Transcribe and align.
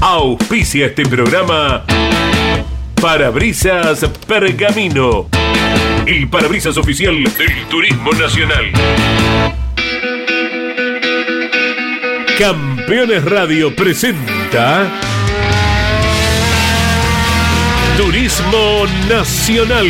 Auspicia 0.00 0.86
este 0.86 1.02
programa 1.02 1.84
Parabrisas 3.02 4.02
Pergamino. 4.26 5.28
El 6.06 6.26
parabrisas 6.28 6.78
oficial 6.78 7.22
del 7.22 7.66
Turismo 7.68 8.10
Nacional. 8.12 8.72
Campeones 12.38 13.24
Radio 13.26 13.76
presenta 13.76 14.90
Turismo 17.98 18.84
Nacional. 19.06 19.86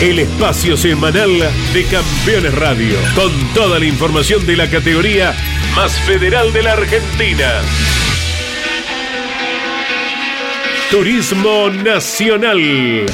El 0.00 0.20
espacio 0.20 0.76
semanal 0.78 1.50
de 1.74 1.84
Campeones 1.84 2.54
Radio, 2.54 2.96
con 3.14 3.30
toda 3.52 3.78
la 3.78 3.84
información 3.84 4.46
de 4.46 4.56
la 4.56 4.70
categoría 4.70 5.34
más 5.78 5.92
federal 6.00 6.52
de 6.52 6.60
la 6.60 6.72
Argentina. 6.72 7.62
Turismo 10.90 11.70
Nacional. 11.70 13.06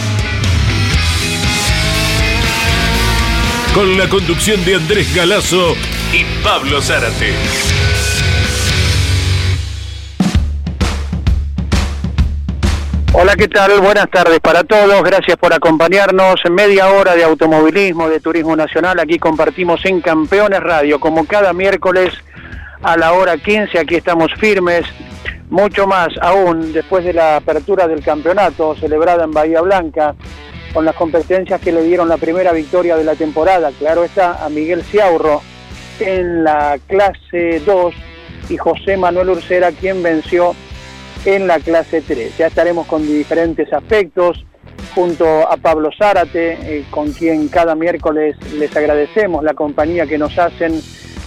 Con 3.75 3.99
la 3.99 4.09
conducción 4.09 4.65
de 4.65 4.77
Andrés 4.77 5.15
Galazo 5.15 5.77
y 6.15 6.25
Pablo 6.43 6.81
Zárate. 6.81 7.35
Hola, 13.13 13.37
¿qué 13.37 13.49
tal? 13.49 13.79
Buenas 13.83 14.09
tardes 14.11 14.41
para 14.41 14.65
todos. 14.65 15.03
Gracias 15.03 15.37
por 15.37 15.53
acompañarnos. 15.53 16.37
Media 16.51 16.89
hora 16.89 17.15
de 17.15 17.25
automovilismo, 17.25 18.09
de 18.09 18.21
turismo 18.21 18.57
nacional. 18.57 18.99
Aquí 19.01 19.19
compartimos 19.19 19.85
en 19.85 20.01
Campeones 20.01 20.61
Radio, 20.61 20.99
como 20.99 21.27
cada 21.27 21.53
miércoles 21.53 22.15
a 22.85 22.99
la 22.99 23.15
hora 23.15 23.39
15. 23.39 23.79
Aquí 23.79 23.97
estamos 23.97 24.33
firmes. 24.39 24.85
Mucho 25.49 25.87
más 25.87 26.09
aún 26.21 26.73
después 26.73 27.05
de 27.05 27.13
la 27.13 27.37
apertura 27.37 27.89
del 27.89 28.03
campeonato 28.03 28.75
celebrada 28.77 29.25
en 29.25 29.31
Bahía 29.31 29.61
Blanca, 29.61 30.15
con 30.73 30.85
las 30.85 30.95
competencias 30.95 31.61
que 31.61 31.73
le 31.73 31.83
dieron 31.83 32.09
la 32.09 32.17
primera 32.19 32.53
victoria 32.53 32.97
de 32.97 33.05
la 33.05 33.15
temporada. 33.15 33.71
Claro 33.79 34.05
está, 34.05 34.45
a 34.45 34.49
Miguel 34.49 34.83
Ciaurro 34.83 35.43
en 36.01 36.45
la 36.45 36.79
clase 36.87 37.63
2 37.65 37.95
y 38.51 38.57
José 38.57 38.97
Manuel 38.97 39.31
Ursera 39.31 39.71
quien 39.73 40.03
venció 40.03 40.55
en 41.25 41.47
la 41.47 41.61
clase 41.61 42.03
3. 42.03 42.37
Ya 42.37 42.49
estaremos 42.49 42.87
con 42.87 43.07
diferentes 43.07 43.73
aspectos 43.73 44.45
junto 44.95 45.27
a 45.27 45.57
Pablo 45.57 45.91
Zárate, 45.97 46.59
eh, 46.61 46.85
con 46.91 47.13
quien 47.13 47.49
cada 47.49 47.75
miércoles 47.75 48.37
les 48.59 48.75
agradecemos 48.77 49.43
la 49.43 49.55
compañía 49.55 50.07
que 50.07 50.19
nos 50.19 50.39
hacen 50.39 50.81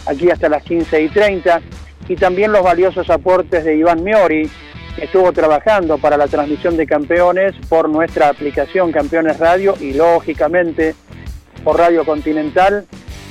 aquí 0.07 0.29
hasta 0.29 0.49
las 0.49 0.63
15 0.63 1.01
y 1.01 1.09
30, 1.09 1.61
y 2.07 2.15
también 2.15 2.51
los 2.51 2.63
valiosos 2.63 3.09
aportes 3.09 3.63
de 3.63 3.75
Iván 3.75 4.03
Miori, 4.03 4.49
que 4.95 5.05
estuvo 5.05 5.31
trabajando 5.31 5.97
para 5.97 6.17
la 6.17 6.27
transmisión 6.27 6.77
de 6.77 6.87
campeones 6.87 7.53
por 7.69 7.89
nuestra 7.89 8.29
aplicación 8.29 8.91
Campeones 8.91 9.37
Radio 9.37 9.75
y 9.79 9.93
lógicamente 9.93 10.95
por 11.63 11.77
Radio 11.77 12.05
Continental. 12.05 12.85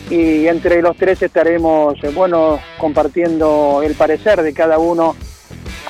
Y 0.09 0.47
entre 0.47 0.83
los 0.83 0.97
tres 0.97 1.21
estaremos, 1.23 1.97
eh, 2.05 2.11
bueno, 2.15 2.61
compartiendo 2.79 3.83
el 3.83 3.95
parecer 3.95 4.43
de 4.43 4.53
cada 4.53 4.79
uno 4.79 5.17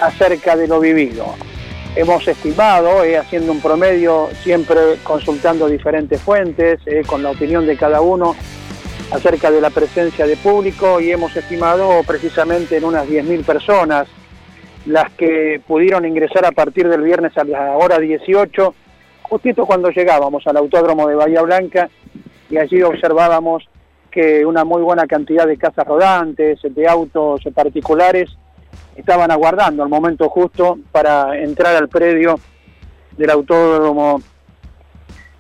acerca 0.00 0.56
de 0.56 0.66
lo 0.66 0.80
vivido. 0.80 1.34
Hemos 1.94 2.26
estimado, 2.26 3.04
eh, 3.04 3.18
haciendo 3.18 3.52
un 3.52 3.60
promedio, 3.60 4.28
siempre 4.42 4.96
consultando 5.02 5.68
diferentes 5.68 6.20
fuentes, 6.20 6.80
eh, 6.86 7.02
con 7.06 7.22
la 7.22 7.30
opinión 7.30 7.66
de 7.66 7.76
cada 7.76 8.00
uno 8.00 8.34
acerca 9.10 9.50
de 9.50 9.60
la 9.60 9.70
presencia 9.70 10.26
de 10.26 10.36
público 10.36 11.00
y 11.00 11.12
hemos 11.12 11.36
estimado 11.36 12.02
precisamente 12.06 12.76
en 12.76 12.84
unas 12.84 13.06
10.000 13.06 13.44
personas 13.44 14.08
las 14.84 15.10
que 15.12 15.60
pudieron 15.66 16.04
ingresar 16.04 16.44
a 16.44 16.52
partir 16.52 16.88
del 16.88 17.02
viernes 17.02 17.36
a 17.36 17.44
la 17.44 17.72
hora 17.76 17.98
18, 17.98 18.74
justito 19.22 19.66
cuando 19.66 19.90
llegábamos 19.90 20.46
al 20.46 20.56
autódromo 20.56 21.08
de 21.08 21.14
Bahía 21.14 21.42
Blanca 21.42 21.88
y 22.48 22.58
allí 22.58 22.82
observábamos 22.82 23.68
que 24.10 24.46
una 24.46 24.64
muy 24.64 24.82
buena 24.82 25.06
cantidad 25.06 25.46
de 25.46 25.58
casas 25.58 25.86
rodantes, 25.86 26.60
de 26.62 26.88
autos 26.88 27.42
particulares, 27.54 28.30
estaban 28.96 29.30
aguardando 29.30 29.82
el 29.82 29.88
momento 29.88 30.28
justo 30.28 30.78
para 30.90 31.38
entrar 31.38 31.76
al 31.76 31.88
predio 31.88 32.38
del 33.16 33.30
autódromo 33.30 34.20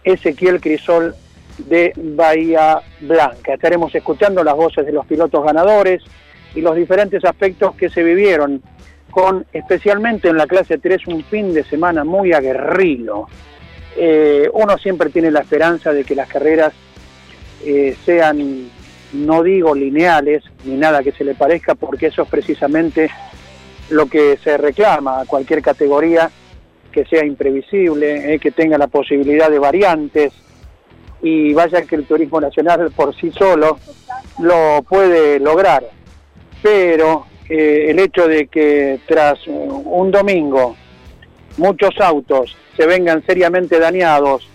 Ezequiel 0.04 0.60
Crisol 0.60 1.14
de 1.58 1.92
Bahía 1.96 2.80
Blanca. 3.00 3.54
Estaremos 3.54 3.94
escuchando 3.94 4.44
las 4.44 4.54
voces 4.54 4.84
de 4.86 4.92
los 4.92 5.06
pilotos 5.06 5.44
ganadores 5.44 6.02
y 6.54 6.60
los 6.60 6.76
diferentes 6.76 7.24
aspectos 7.24 7.74
que 7.74 7.88
se 7.88 8.02
vivieron 8.02 8.62
con 9.10 9.46
especialmente 9.52 10.28
en 10.28 10.36
la 10.36 10.46
clase 10.46 10.78
3 10.78 11.06
un 11.06 11.24
fin 11.24 11.54
de 11.54 11.64
semana 11.64 12.04
muy 12.04 12.32
aguerrido. 12.32 13.28
Eh, 13.96 14.48
uno 14.52 14.76
siempre 14.76 15.08
tiene 15.08 15.30
la 15.30 15.40
esperanza 15.40 15.92
de 15.92 16.04
que 16.04 16.14
las 16.14 16.28
carreras 16.28 16.74
eh, 17.64 17.96
sean, 18.04 18.68
no 19.14 19.42
digo 19.42 19.74
lineales, 19.74 20.44
ni 20.64 20.76
nada 20.76 21.02
que 21.02 21.12
se 21.12 21.24
le 21.24 21.34
parezca, 21.34 21.74
porque 21.74 22.08
eso 22.08 22.22
es 22.22 22.28
precisamente 22.28 23.10
lo 23.88 24.06
que 24.06 24.36
se 24.42 24.58
reclama 24.58 25.20
a 25.20 25.24
cualquier 25.24 25.62
categoría 25.62 26.30
que 26.92 27.06
sea 27.06 27.24
imprevisible, 27.24 28.34
eh, 28.34 28.38
que 28.38 28.50
tenga 28.50 28.76
la 28.76 28.88
posibilidad 28.88 29.50
de 29.50 29.58
variantes 29.58 30.32
y 31.22 31.54
vaya 31.54 31.82
que 31.82 31.96
el 31.96 32.06
turismo 32.06 32.40
nacional 32.40 32.90
por 32.94 33.14
sí 33.16 33.30
solo 33.32 33.78
lo 34.38 34.82
puede 34.88 35.40
lograr. 35.40 35.84
Pero 36.62 37.26
eh, 37.48 37.86
el 37.88 37.98
hecho 37.98 38.26
de 38.26 38.48
que 38.48 39.00
tras 39.06 39.46
un 39.46 40.10
domingo 40.10 40.76
muchos 41.56 41.98
autos 42.00 42.56
se 42.76 42.86
vengan 42.86 43.24
seriamente 43.24 43.78
dañados 43.78 44.48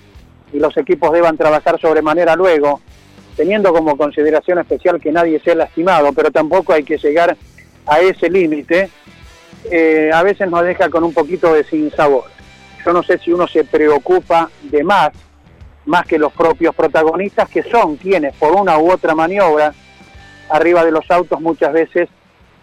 y 0.54 0.60
los 0.60 0.76
equipos 0.78 1.12
deban 1.12 1.38
trabajar 1.38 1.80
sobremanera 1.80 2.36
luego, 2.36 2.82
teniendo 3.36 3.74
como 3.74 3.98
consideración 3.98 4.60
especial 4.60 5.00
que 5.00 5.12
nadie 5.12 5.40
sea 5.40 5.56
lastimado, 5.56 6.12
pero 6.14 6.32
tampoco 6.32 6.74
hay 6.74 6.84
que 6.84 6.98
llegar 6.98 7.36
a 7.86 8.00
ese 8.00 8.30
límite, 8.30 8.90
eh, 9.72 10.12
a 10.14 10.22
veces 10.24 10.50
nos 10.50 10.64
deja 10.64 10.90
con 10.90 11.04
un 11.04 11.14
poquito 11.14 11.54
de 11.54 11.64
sinsabor. 11.64 12.26
Yo 12.86 12.94
no 12.94 13.04
sé 13.04 13.18
si 13.20 13.32
uno 13.32 13.48
se 13.48 13.64
preocupa 13.64 14.50
de 14.64 14.84
más, 14.84 15.12
más 15.92 16.06
que 16.06 16.18
los 16.18 16.32
propios 16.32 16.74
protagonistas, 16.74 17.50
que 17.50 17.64
son 17.64 17.98
quienes 17.98 18.34
por 18.36 18.54
una 18.56 18.80
u 18.80 18.90
otra 18.90 19.14
maniobra 19.14 19.74
arriba 20.50 20.86
de 20.86 20.92
los 20.92 21.10
autos 21.12 21.42
muchas 21.42 21.74
veces 21.74 22.08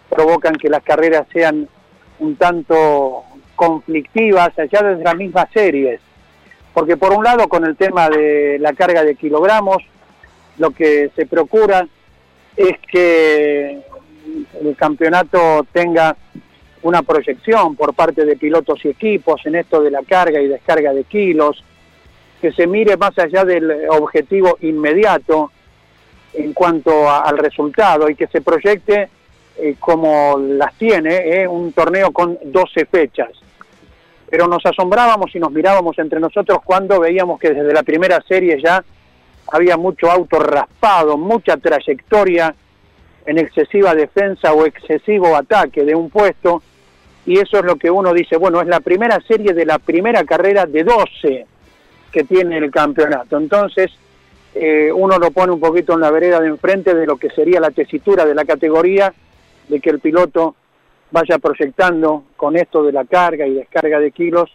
provocan 0.09 0.55
que 0.55 0.67
las 0.67 0.81
carreras 0.81 1.27
sean 1.31 1.69
un 2.17 2.35
tanto 2.37 3.23
conflictivas 3.55 4.57
allá 4.57 4.81
desde 4.81 5.03
las 5.03 5.15
mismas 5.15 5.45
series. 5.53 6.01
Porque 6.73 6.97
por 6.97 7.13
un 7.13 7.23
lado 7.23 7.47
con 7.47 7.65
el 7.65 7.77
tema 7.77 8.09
de 8.09 8.57
la 8.59 8.73
carga 8.73 9.03
de 9.03 9.15
kilogramos, 9.15 9.83
lo 10.57 10.71
que 10.71 11.11
se 11.15 11.27
procura 11.27 11.87
es 12.55 12.79
que 12.91 13.79
el 14.59 14.75
campeonato 14.75 15.67
tenga 15.71 16.17
una 16.81 17.03
proyección 17.03 17.75
por 17.75 17.93
parte 17.93 18.25
de 18.25 18.35
pilotos 18.37 18.83
y 18.85 18.89
equipos 18.89 19.45
en 19.45 19.55
esto 19.55 19.81
de 19.83 19.91
la 19.91 20.01
carga 20.01 20.41
y 20.41 20.47
descarga 20.47 20.93
de 20.93 21.03
kilos, 21.03 21.63
que 22.41 22.51
se 22.51 22.67
mire 22.67 22.97
más 22.97 23.17
allá 23.19 23.43
del 23.43 23.87
objetivo 23.89 24.57
inmediato 24.61 25.51
en 26.33 26.53
cuanto 26.53 27.09
al 27.09 27.37
resultado 27.37 28.09
y 28.09 28.15
que 28.15 28.27
se 28.27 28.41
proyecte 28.41 29.09
eh, 29.57 29.75
como 29.79 30.37
las 30.39 30.73
tiene 30.75 31.41
eh, 31.41 31.47
un 31.47 31.73
torneo 31.73 32.11
con 32.11 32.37
12 32.43 32.85
fechas. 32.85 33.29
Pero 34.29 34.47
nos 34.47 34.65
asombrábamos 34.65 35.35
y 35.35 35.39
nos 35.39 35.51
mirábamos 35.51 35.97
entre 35.99 36.19
nosotros 36.19 36.59
cuando 36.63 36.99
veíamos 36.99 37.39
que 37.39 37.49
desde 37.49 37.73
la 37.73 37.83
primera 37.83 38.21
serie 38.27 38.61
ya 38.61 38.83
había 39.51 39.75
mucho 39.75 40.09
auto 40.09 40.39
raspado, 40.39 41.17
mucha 41.17 41.57
trayectoria 41.57 42.53
en 43.25 43.37
excesiva 43.37 43.95
defensa 43.95 44.53
o 44.53 44.65
excesivo 44.65 45.35
ataque 45.35 45.83
de 45.83 45.95
un 45.95 46.09
puesto 46.09 46.61
y 47.25 47.39
eso 47.39 47.57
es 47.57 47.65
lo 47.65 47.75
que 47.75 47.91
uno 47.91 48.13
dice, 48.13 48.37
bueno, 48.37 48.61
es 48.61 48.67
la 48.67 48.79
primera 48.79 49.19
serie 49.27 49.53
de 49.53 49.65
la 49.65 49.77
primera 49.77 50.23
carrera 50.23 50.65
de 50.65 50.83
12 50.83 51.45
que 52.11 52.23
tiene 52.23 52.57
el 52.57 52.71
campeonato. 52.71 53.37
Entonces, 53.37 53.91
eh, 54.53 54.91
uno 54.91 55.17
lo 55.17 55.31
pone 55.31 55.51
un 55.51 55.59
poquito 55.59 55.93
en 55.93 56.01
la 56.01 56.11
vereda 56.11 56.39
de 56.39 56.47
enfrente 56.47 56.93
de 56.93 57.05
lo 57.05 57.17
que 57.17 57.29
sería 57.29 57.59
la 57.59 57.71
tesitura 57.71 58.25
de 58.25 58.35
la 58.35 58.45
categoría, 58.45 59.13
de 59.67 59.79
que 59.79 59.89
el 59.89 59.99
piloto 59.99 60.55
vaya 61.11 61.37
proyectando 61.37 62.23
con 62.35 62.55
esto 62.55 62.83
de 62.83 62.91
la 62.91 63.05
carga 63.05 63.45
y 63.45 63.53
descarga 63.53 63.99
de 63.99 64.11
kilos 64.11 64.49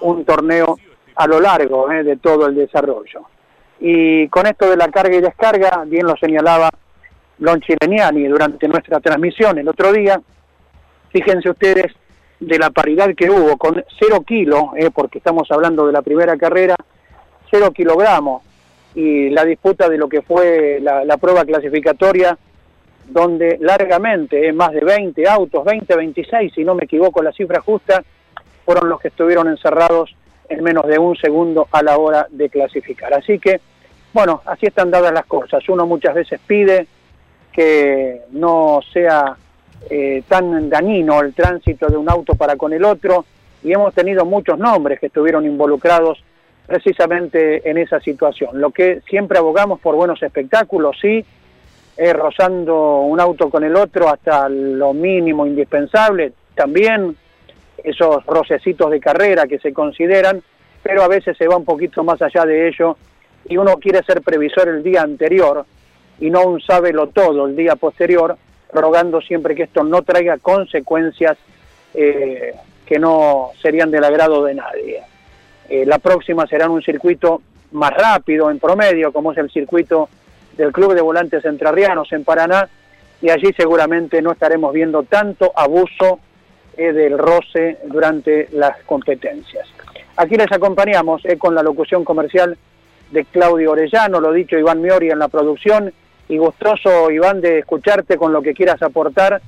un 0.00 0.24
torneo 0.24 0.78
a 1.14 1.26
lo 1.26 1.40
largo 1.40 1.90
eh, 1.90 2.02
de 2.02 2.16
todo 2.16 2.46
el 2.46 2.54
desarrollo. 2.54 3.22
Y 3.80 4.28
con 4.28 4.46
esto 4.46 4.70
de 4.70 4.76
la 4.76 4.88
carga 4.88 5.16
y 5.16 5.20
descarga, 5.20 5.84
bien 5.86 6.06
lo 6.06 6.16
señalaba 6.16 6.70
Lon 7.38 7.60
Chileniani 7.60 8.26
durante 8.28 8.68
nuestra 8.68 9.00
transmisión 9.00 9.58
el 9.58 9.68
otro 9.68 9.92
día, 9.92 10.20
fíjense 11.10 11.50
ustedes 11.50 11.92
de 12.42 12.58
la 12.58 12.70
paridad 12.70 13.14
que 13.14 13.30
hubo 13.30 13.56
con 13.56 13.84
cero 13.98 14.22
kilos, 14.26 14.64
eh, 14.76 14.90
porque 14.92 15.18
estamos 15.18 15.48
hablando 15.50 15.86
de 15.86 15.92
la 15.92 16.02
primera 16.02 16.36
carrera, 16.36 16.74
cero 17.48 17.70
kilogramos, 17.70 18.42
y 18.94 19.30
la 19.30 19.44
disputa 19.44 19.88
de 19.88 19.96
lo 19.96 20.08
que 20.08 20.22
fue 20.22 20.80
la, 20.80 21.16
prueba 21.16 21.44
clasificatoria 21.44 22.36
donde 23.08 23.58
largamente, 23.60 24.48
eh, 24.48 24.52
más 24.52 24.72
de 24.72 24.80
20 24.80 25.26
autos, 25.28 25.64
20, 25.64 25.96
26, 25.96 26.52
si 26.52 26.64
no 26.64 26.74
me 26.74 26.84
equivoco 26.84 27.22
la 27.22 27.32
cifra 27.32 27.60
justa, 27.60 28.02
fueron 28.64 28.88
los 28.88 29.00
que 29.00 29.08
estuvieron 29.08 29.48
encerrados 29.48 30.14
en 30.48 30.62
menos 30.62 30.86
de 30.86 30.98
un 30.98 31.16
segundo 31.16 31.68
a 31.70 31.82
la 31.82 31.96
hora 31.96 32.26
de 32.30 32.50
clasificar. 32.50 33.14
Así 33.14 33.38
que, 33.38 33.60
bueno, 34.12 34.42
así 34.46 34.66
están 34.66 34.90
dadas 34.90 35.12
las 35.12 35.26
cosas. 35.26 35.66
Uno 35.68 35.86
muchas 35.86 36.14
veces 36.14 36.40
pide 36.46 36.86
que 37.52 38.22
no 38.30 38.80
sea 38.92 39.36
eh, 39.90 40.22
tan 40.28 40.68
dañino 40.68 41.20
el 41.20 41.34
tránsito 41.34 41.88
de 41.88 41.96
un 41.96 42.08
auto 42.08 42.34
para 42.34 42.56
con 42.56 42.72
el 42.72 42.84
otro 42.84 43.24
y 43.62 43.72
hemos 43.72 43.94
tenido 43.94 44.24
muchos 44.24 44.58
nombres 44.58 44.98
que 44.98 45.06
estuvieron 45.06 45.44
involucrados 45.46 46.22
precisamente 46.66 47.68
en 47.68 47.78
esa 47.78 48.00
situación. 48.00 48.60
Lo 48.60 48.70
que 48.70 49.00
siempre 49.08 49.38
abogamos 49.38 49.80
por 49.80 49.94
buenos 49.94 50.22
espectáculos, 50.22 50.96
sí, 51.00 51.24
rozando 52.14 53.00
un 53.00 53.20
auto 53.20 53.50
con 53.50 53.62
el 53.64 53.76
otro 53.76 54.08
hasta 54.08 54.48
lo 54.48 54.92
mínimo 54.94 55.46
indispensable, 55.46 56.32
también 56.54 57.16
esos 57.84 58.24
rocecitos 58.26 58.90
de 58.90 59.00
carrera 59.00 59.46
que 59.46 59.58
se 59.58 59.72
consideran, 59.72 60.42
pero 60.82 61.02
a 61.02 61.08
veces 61.08 61.36
se 61.36 61.46
va 61.46 61.56
un 61.56 61.64
poquito 61.64 62.02
más 62.04 62.20
allá 62.22 62.44
de 62.44 62.68
ello 62.68 62.96
y 63.48 63.56
uno 63.56 63.76
quiere 63.76 64.02
ser 64.04 64.22
previsor 64.22 64.68
el 64.68 64.82
día 64.82 65.02
anterior 65.02 65.64
y 66.20 66.30
no 66.30 66.42
un 66.46 66.60
sábelo 66.60 67.08
todo 67.08 67.46
el 67.46 67.56
día 67.56 67.76
posterior, 67.76 68.36
rogando 68.72 69.20
siempre 69.20 69.54
que 69.54 69.64
esto 69.64 69.84
no 69.84 70.02
traiga 70.02 70.38
consecuencias 70.38 71.36
eh, 71.94 72.54
que 72.86 72.98
no 72.98 73.50
serían 73.60 73.90
del 73.90 74.04
agrado 74.04 74.44
de 74.44 74.54
nadie. 74.54 75.02
Eh, 75.68 75.84
la 75.86 75.98
próxima 75.98 76.46
será 76.46 76.68
un 76.68 76.82
circuito 76.82 77.42
más 77.72 77.92
rápido 77.92 78.50
en 78.50 78.58
promedio, 78.58 79.12
como 79.12 79.32
es 79.32 79.38
el 79.38 79.50
circuito 79.50 80.08
del 80.56 80.72
Club 80.72 80.94
de 80.94 81.00
Volantes 81.00 81.44
Entrerrianos 81.44 82.12
en 82.12 82.24
Paraná, 82.24 82.68
y 83.20 83.30
allí 83.30 83.52
seguramente 83.56 84.20
no 84.20 84.32
estaremos 84.32 84.72
viendo 84.72 85.04
tanto 85.04 85.52
abuso 85.54 86.18
eh, 86.76 86.92
del 86.92 87.18
roce 87.18 87.78
durante 87.86 88.48
las 88.52 88.82
competencias. 88.84 89.68
Aquí 90.16 90.34
les 90.36 90.50
acompañamos 90.50 91.22
con 91.38 91.54
la 91.54 91.62
locución 91.62 92.04
comercial 92.04 92.58
de 93.10 93.24
Claudio 93.26 93.72
Orellano, 93.72 94.20
lo 94.20 94.32
dicho 94.32 94.58
Iván 94.58 94.80
Miori 94.80 95.10
en 95.10 95.18
la 95.18 95.28
producción, 95.28 95.92
y 96.32 96.38
gustoso 96.38 97.10
Iván 97.10 97.42
de 97.42 97.58
escucharte 97.58 98.16
con 98.16 98.32
lo 98.32 98.40
que 98.40 98.54
quieras 98.54 98.80
aportar 98.82 99.42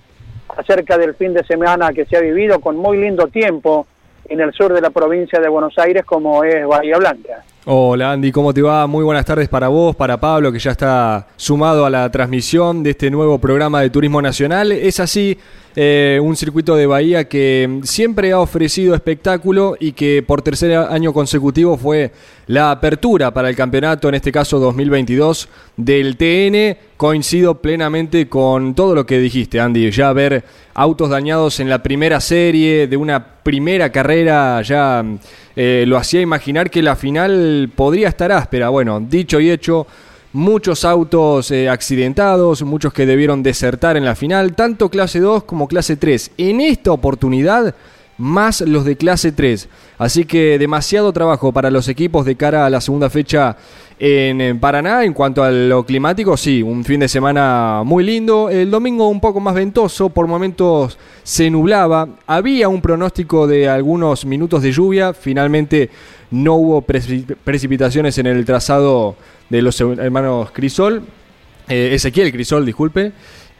acerca 0.54 0.98
del 0.98 1.14
fin 1.14 1.32
de 1.32 1.42
semana 1.42 1.94
que 1.94 2.04
se 2.04 2.14
ha 2.14 2.20
vivido 2.20 2.60
con 2.60 2.76
muy 2.76 2.98
lindo 2.98 3.26
tiempo 3.28 3.86
en 4.26 4.40
el 4.40 4.52
sur 4.52 4.70
de 4.74 4.82
la 4.82 4.90
provincia 4.90 5.40
de 5.40 5.48
Buenos 5.48 5.78
Aires 5.78 6.04
como 6.04 6.44
es 6.44 6.66
Bahía 6.66 6.98
Blanca. 6.98 7.42
Hola 7.64 8.12
Andy, 8.12 8.30
¿cómo 8.30 8.52
te 8.52 8.60
va? 8.60 8.86
Muy 8.86 9.02
buenas 9.02 9.24
tardes 9.24 9.48
para 9.48 9.68
vos, 9.68 9.96
para 9.96 10.20
Pablo, 10.20 10.52
que 10.52 10.58
ya 10.58 10.72
está 10.72 11.28
sumado 11.36 11.86
a 11.86 11.90
la 11.90 12.10
transmisión 12.10 12.82
de 12.82 12.90
este 12.90 13.10
nuevo 13.10 13.38
programa 13.38 13.80
de 13.80 13.88
Turismo 13.88 14.20
Nacional. 14.20 14.70
Es 14.70 15.00
así, 15.00 15.38
eh, 15.76 16.20
un 16.22 16.36
circuito 16.36 16.76
de 16.76 16.86
Bahía 16.86 17.28
que 17.28 17.80
siempre 17.82 18.30
ha 18.30 18.38
ofrecido 18.38 18.94
espectáculo 18.94 19.76
y 19.80 19.90
que 19.90 20.22
por 20.22 20.40
tercer 20.40 20.76
año 20.76 21.12
consecutivo 21.12 21.76
fue 21.76 22.12
la 22.46 22.70
apertura 22.70 23.34
para 23.34 23.48
el 23.48 23.56
campeonato, 23.56 24.08
en 24.08 24.14
este 24.14 24.30
caso 24.30 24.60
2022, 24.60 25.48
del 25.76 26.16
TN. 26.16 26.78
Coincido 26.96 27.60
plenamente 27.60 28.28
con 28.28 28.74
todo 28.74 28.94
lo 28.94 29.04
que 29.04 29.18
dijiste, 29.18 29.58
Andy. 29.58 29.90
Ya 29.90 30.12
ver 30.12 30.44
autos 30.74 31.10
dañados 31.10 31.58
en 31.58 31.68
la 31.68 31.82
primera 31.82 32.20
serie, 32.20 32.86
de 32.86 32.96
una 32.96 33.24
primera 33.42 33.90
carrera, 33.90 34.62
ya 34.62 35.04
eh, 35.56 35.84
lo 35.88 35.96
hacía 35.96 36.20
imaginar 36.20 36.70
que 36.70 36.82
la 36.82 36.94
final 36.94 37.70
podría 37.74 38.08
estar 38.08 38.30
áspera. 38.30 38.68
Bueno, 38.68 39.00
dicho 39.00 39.40
y 39.40 39.50
hecho 39.50 39.88
muchos 40.34 40.84
autos 40.84 41.50
eh, 41.52 41.68
accidentados, 41.70 42.62
muchos 42.62 42.92
que 42.92 43.06
debieron 43.06 43.42
desertar 43.42 43.96
en 43.96 44.04
la 44.04 44.16
final, 44.16 44.54
tanto 44.54 44.90
clase 44.90 45.20
2 45.20 45.44
como 45.44 45.68
clase 45.68 45.96
3. 45.96 46.32
En 46.36 46.60
esta 46.60 46.90
oportunidad, 46.90 47.74
más 48.18 48.60
los 48.60 48.84
de 48.84 48.96
clase 48.96 49.32
3. 49.32 49.68
Así 49.98 50.24
que 50.24 50.58
demasiado 50.58 51.12
trabajo 51.12 51.52
para 51.52 51.70
los 51.70 51.88
equipos 51.88 52.26
de 52.26 52.36
cara 52.36 52.66
a 52.66 52.70
la 52.70 52.80
segunda 52.80 53.10
fecha 53.10 53.56
en, 53.98 54.58
Paraná. 54.58 55.04
En 55.04 55.12
cuanto 55.12 55.42
a 55.42 55.50
lo 55.50 55.84
climático, 55.86 56.36
sí, 56.36 56.62
un 56.62 56.84
fin 56.84 57.00
de 57.00 57.08
semana 57.08 57.82
muy 57.84 58.04
lindo. 58.04 58.50
El 58.50 58.70
domingo 58.70 59.08
un 59.08 59.20
poco 59.20 59.38
más 59.40 59.54
ventoso, 59.54 60.10
por 60.10 60.26
momentos 60.26 60.98
se 61.22 61.48
nublaba. 61.48 62.08
Había 62.26 62.68
un 62.68 62.80
pronóstico 62.80 63.46
de 63.46 63.68
algunos 63.68 64.24
minutos 64.26 64.62
de 64.62 64.72
lluvia. 64.72 65.14
Finalmente 65.14 65.90
no 66.34 66.54
hubo 66.54 66.82
precipitaciones 66.82 68.18
en 68.18 68.26
el 68.26 68.44
trazado 68.44 69.16
de 69.48 69.62
los 69.62 69.80
hermanos 69.80 70.50
Crisol, 70.50 71.02
eh, 71.68 71.90
Ezequiel 71.94 72.32
Crisol, 72.32 72.66
disculpe, 72.66 73.12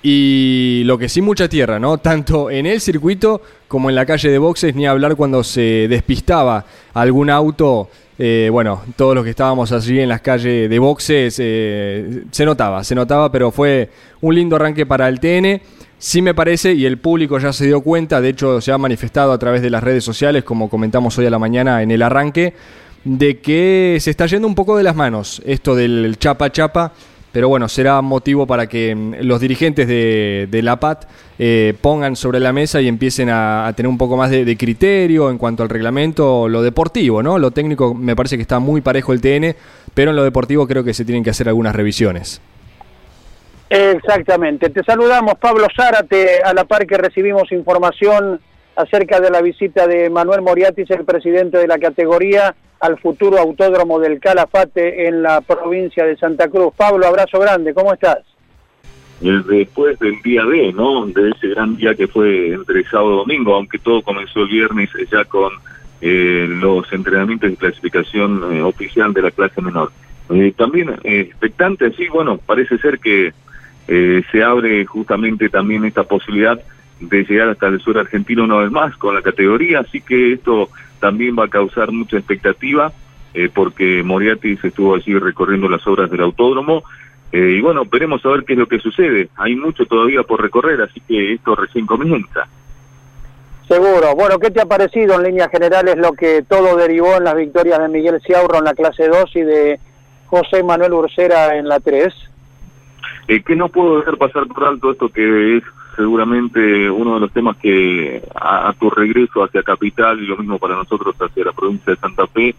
y 0.02 0.82
lo 0.84 0.98
que 0.98 1.08
sí 1.08 1.22
mucha 1.22 1.48
tierra, 1.48 1.78
¿no? 1.78 1.98
Tanto 1.98 2.50
en 2.50 2.66
el 2.66 2.80
circuito 2.80 3.40
como 3.68 3.88
en 3.88 3.96
la 3.96 4.04
calle 4.04 4.28
de 4.28 4.38
boxes, 4.38 4.74
ni 4.74 4.86
hablar 4.86 5.16
cuando 5.16 5.42
se 5.44 5.86
despistaba 5.88 6.66
algún 6.92 7.30
auto. 7.30 7.88
Eh, 8.18 8.48
bueno, 8.52 8.82
todos 8.96 9.14
los 9.14 9.24
que 9.24 9.30
estábamos 9.30 9.72
allí 9.72 10.00
en 10.00 10.08
las 10.08 10.20
calles 10.20 10.68
de 10.68 10.78
boxes, 10.78 11.36
eh, 11.38 12.24
se 12.30 12.44
notaba, 12.44 12.84
se 12.84 12.94
notaba, 12.94 13.32
pero 13.32 13.50
fue 13.50 13.88
un 14.20 14.34
lindo 14.34 14.56
arranque 14.56 14.84
para 14.84 15.08
el 15.08 15.20
TN. 15.20 15.60
Sí 16.04 16.20
me 16.20 16.34
parece, 16.34 16.74
y 16.74 16.84
el 16.84 16.98
público 16.98 17.38
ya 17.38 17.50
se 17.54 17.64
dio 17.64 17.80
cuenta, 17.80 18.20
de 18.20 18.28
hecho 18.28 18.60
se 18.60 18.70
ha 18.70 18.76
manifestado 18.76 19.32
a 19.32 19.38
través 19.38 19.62
de 19.62 19.70
las 19.70 19.82
redes 19.82 20.04
sociales, 20.04 20.44
como 20.44 20.68
comentamos 20.68 21.16
hoy 21.16 21.24
a 21.24 21.30
la 21.30 21.38
mañana 21.38 21.82
en 21.82 21.90
el 21.90 22.02
arranque, 22.02 22.52
de 23.04 23.38
que 23.38 23.96
se 24.02 24.10
está 24.10 24.26
yendo 24.26 24.46
un 24.46 24.54
poco 24.54 24.76
de 24.76 24.82
las 24.82 24.94
manos 24.94 25.40
esto 25.46 25.74
del 25.74 26.18
chapa 26.18 26.52
chapa, 26.52 26.92
pero 27.32 27.48
bueno, 27.48 27.70
será 27.70 28.02
motivo 28.02 28.46
para 28.46 28.66
que 28.66 28.94
mm, 28.94 29.14
los 29.22 29.40
dirigentes 29.40 29.88
de, 29.88 30.60
la 30.62 30.78
PAT 30.78 31.06
eh, 31.38 31.72
pongan 31.80 32.16
sobre 32.16 32.38
la 32.38 32.52
mesa 32.52 32.82
y 32.82 32.88
empiecen 32.88 33.30
a, 33.30 33.72
tener 33.74 33.88
un 33.88 33.96
poco 33.96 34.18
más 34.18 34.30
de, 34.30 34.56
criterio 34.58 35.30
en 35.30 35.38
cuanto 35.38 35.62
al 35.62 35.70
reglamento, 35.70 36.50
lo 36.50 36.60
deportivo, 36.60 37.22
¿no? 37.22 37.38
Lo 37.38 37.50
técnico 37.50 37.94
me 37.94 38.14
parece 38.14 38.36
que 38.36 38.42
está 38.42 38.58
muy 38.58 38.82
parejo 38.82 39.14
el 39.14 39.22
TN, 39.22 39.56
pero 39.94 40.10
en 40.10 40.16
lo 40.16 40.22
deportivo 40.22 40.68
creo 40.68 40.84
que 40.84 40.92
se 40.92 41.06
tienen 41.06 41.24
que 41.24 41.30
hacer 41.30 41.48
algunas 41.48 41.74
revisiones. 41.74 42.42
Exactamente. 43.74 44.70
Te 44.70 44.84
saludamos, 44.84 45.34
Pablo 45.34 45.66
Zárate, 45.74 46.40
a 46.44 46.54
la 46.54 46.64
par 46.64 46.86
que 46.86 46.96
recibimos 46.96 47.50
información 47.50 48.40
acerca 48.76 49.18
de 49.18 49.30
la 49.30 49.42
visita 49.42 49.88
de 49.88 50.08
Manuel 50.10 50.42
Moriatis, 50.42 50.88
el 50.90 51.04
presidente 51.04 51.58
de 51.58 51.66
la 51.66 51.78
categoría, 51.78 52.54
al 52.78 53.00
futuro 53.00 53.36
autódromo 53.38 53.98
del 53.98 54.20
Calafate 54.20 55.08
en 55.08 55.22
la 55.22 55.40
provincia 55.40 56.04
de 56.04 56.16
Santa 56.16 56.48
Cruz. 56.48 56.72
Pablo, 56.76 57.04
abrazo 57.04 57.40
grande, 57.40 57.74
¿cómo 57.74 57.92
estás? 57.92 58.18
Después 59.20 59.98
del 59.98 60.22
día 60.22 60.44
D, 60.44 60.72
¿no? 60.72 61.06
De 61.06 61.30
ese 61.30 61.48
gran 61.48 61.76
día 61.76 61.96
que 61.96 62.06
fue 62.06 62.52
entre 62.52 62.84
sábado 62.84 63.14
y 63.14 63.16
domingo, 63.18 63.56
aunque 63.56 63.78
todo 63.78 64.02
comenzó 64.02 64.42
el 64.42 64.48
viernes 64.48 64.90
ya 65.10 65.24
con 65.24 65.50
eh, 66.00 66.46
los 66.48 66.92
entrenamientos 66.92 67.50
de 67.50 67.56
clasificación 67.56 68.54
eh, 68.54 68.62
oficial 68.62 69.12
de 69.12 69.22
la 69.22 69.30
clase 69.32 69.60
menor. 69.60 69.90
Eh, 70.30 70.52
también 70.56 70.94
expectante, 71.02 71.90
sí, 71.92 72.06
bueno, 72.08 72.38
parece 72.38 72.78
ser 72.78 72.98
que 72.98 73.32
se 73.86 74.42
abre 74.42 74.84
justamente 74.86 75.48
también 75.48 75.84
esta 75.84 76.04
posibilidad 76.04 76.60
de 77.00 77.24
llegar 77.24 77.48
hasta 77.48 77.66
el 77.66 77.80
sur 77.80 77.98
argentino 77.98 78.44
una 78.44 78.56
vez 78.58 78.70
más 78.70 78.96
con 78.96 79.14
la 79.14 79.22
categoría, 79.22 79.80
así 79.80 80.00
que 80.00 80.32
esto 80.32 80.70
también 81.00 81.36
va 81.38 81.44
a 81.44 81.48
causar 81.48 81.92
mucha 81.92 82.16
expectativa 82.16 82.92
eh, 83.34 83.50
porque 83.52 84.02
Moriarty 84.04 84.56
se 84.58 84.68
estuvo 84.68 84.94
allí 84.94 85.18
recorriendo 85.18 85.68
las 85.68 85.84
obras 85.86 86.08
del 86.08 86.22
autódromo 86.22 86.84
eh, 87.32 87.56
y 87.58 87.60
bueno, 87.60 87.82
veremos 87.84 88.24
a 88.24 88.28
ver 88.28 88.44
qué 88.44 88.52
es 88.52 88.58
lo 88.60 88.68
que 88.68 88.78
sucede. 88.78 89.28
Hay 89.36 89.56
mucho 89.56 89.86
todavía 89.86 90.22
por 90.22 90.40
recorrer, 90.40 90.80
así 90.82 91.00
que 91.00 91.32
esto 91.32 91.56
recién 91.56 91.84
comienza. 91.84 92.46
Seguro. 93.66 94.14
Bueno, 94.14 94.38
¿qué 94.38 94.52
te 94.52 94.60
ha 94.60 94.66
parecido 94.66 95.16
en 95.16 95.24
líneas 95.24 95.50
generales 95.50 95.96
lo 95.96 96.12
que 96.12 96.42
todo 96.42 96.76
derivó 96.76 97.16
en 97.16 97.24
las 97.24 97.34
victorias 97.34 97.80
de 97.80 97.88
Miguel 97.88 98.20
Ciaurro 98.24 98.58
en 98.58 98.64
la 98.64 98.74
clase 98.74 99.08
2 99.08 99.34
y 99.34 99.40
de 99.40 99.80
José 100.26 100.62
Manuel 100.62 100.92
Ursera 100.92 101.56
en 101.56 101.66
la 101.66 101.80
3? 101.80 102.14
Eh, 103.26 103.42
que 103.42 103.56
no 103.56 103.68
puedo 103.68 103.98
dejar 103.98 104.18
pasar 104.18 104.46
por 104.46 104.64
alto 104.64 104.90
esto 104.90 105.08
que 105.08 105.56
es 105.56 105.64
seguramente 105.96 106.90
uno 106.90 107.14
de 107.14 107.20
los 107.20 107.32
temas 107.32 107.56
que 107.56 108.22
a, 108.34 108.74
tu 108.78 108.90
regreso 108.90 109.42
hacia 109.42 109.62
Capital 109.62 110.20
y 110.20 110.26
lo 110.26 110.36
mismo 110.36 110.58
para 110.58 110.76
nosotros 110.76 111.14
hacia 111.18 111.44
la 111.44 111.52
provincia 111.52 111.92
de 111.92 112.00
Santa 112.00 112.26
Fe, 112.26 112.54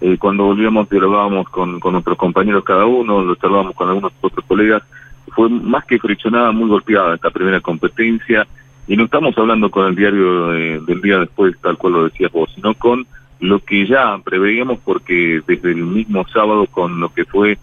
eh, 0.00 0.16
cuando 0.18 0.44
volvíamos 0.44 0.88
dialogábamos 0.88 1.48
con, 1.50 1.78
con 1.80 1.92
nuestros 1.92 2.16
compañeros 2.16 2.64
cada 2.64 2.86
uno, 2.86 3.22
lo 3.22 3.34
charlábamos 3.36 3.74
con 3.74 3.88
algunos 3.88 4.12
otros 4.20 4.44
colegas, 4.46 4.82
fue 5.34 5.48
más 5.48 5.84
que 5.84 5.98
friccionada, 5.98 6.50
muy 6.50 6.68
golpeada 6.68 7.14
esta 7.14 7.30
primera 7.30 7.60
competencia, 7.60 8.46
y 8.86 8.96
no 8.96 9.04
estamos 9.04 9.36
hablando 9.36 9.70
con 9.70 9.86
el 9.86 9.94
diario 9.94 10.48
del 10.48 11.00
día 11.02 11.18
después, 11.18 11.54
tal 11.60 11.76
cual 11.76 11.92
lo 11.92 12.04
decías 12.04 12.32
vos, 12.32 12.50
sino 12.54 12.74
con 12.74 13.06
lo 13.38 13.60
que 13.60 13.86
ya 13.86 14.18
preveíamos 14.24 14.78
porque 14.84 15.42
desde 15.46 15.70
el 15.70 15.84
mismo 15.84 16.26
sábado 16.28 16.66
con 16.66 16.98
lo 16.98 17.12
que 17.12 17.24
fue 17.24 17.58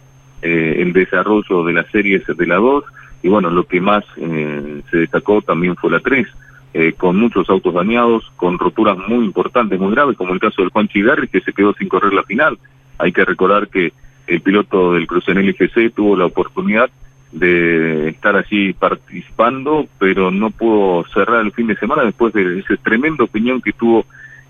eh, 0.46 0.82
el 0.82 0.92
desarrollo 0.92 1.64
de 1.64 1.72
las 1.72 1.86
series 1.88 2.24
de 2.26 2.46
la 2.46 2.56
2, 2.56 2.84
y 3.22 3.28
bueno, 3.28 3.50
lo 3.50 3.64
que 3.64 3.80
más 3.80 4.04
eh, 4.16 4.82
se 4.90 4.98
destacó 4.98 5.42
también 5.42 5.74
fue 5.76 5.90
la 5.90 6.00
3, 6.00 6.26
eh, 6.74 6.92
con 6.92 7.16
muchos 7.16 7.48
autos 7.50 7.74
dañados, 7.74 8.30
con 8.36 8.58
roturas 8.58 8.96
muy 9.08 9.24
importantes, 9.24 9.80
muy 9.80 9.92
graves, 9.92 10.16
como 10.16 10.34
el 10.34 10.40
caso 10.40 10.62
del 10.62 10.70
Juan 10.70 10.88
Chigarri, 10.88 11.26
que 11.26 11.40
se 11.40 11.52
quedó 11.52 11.72
sin 11.74 11.88
correr 11.88 12.12
la 12.12 12.22
final. 12.22 12.58
Hay 12.98 13.12
que 13.12 13.24
recordar 13.24 13.68
que 13.68 13.92
el 14.26 14.40
piloto 14.40 14.92
del 14.92 15.06
Crucenelli 15.06 15.54
GC 15.54 15.94
tuvo 15.94 16.16
la 16.16 16.26
oportunidad 16.26 16.90
de 17.32 18.10
estar 18.10 18.36
allí 18.36 18.72
participando, 18.72 19.86
pero 19.98 20.30
no 20.30 20.50
pudo 20.50 21.04
cerrar 21.12 21.44
el 21.44 21.52
fin 21.52 21.66
de 21.66 21.76
semana 21.76 22.04
después 22.04 22.32
de 22.32 22.60
esa 22.60 22.76
tremenda 22.76 23.24
opinión 23.24 23.60
que 23.60 23.72
tuvo 23.72 24.06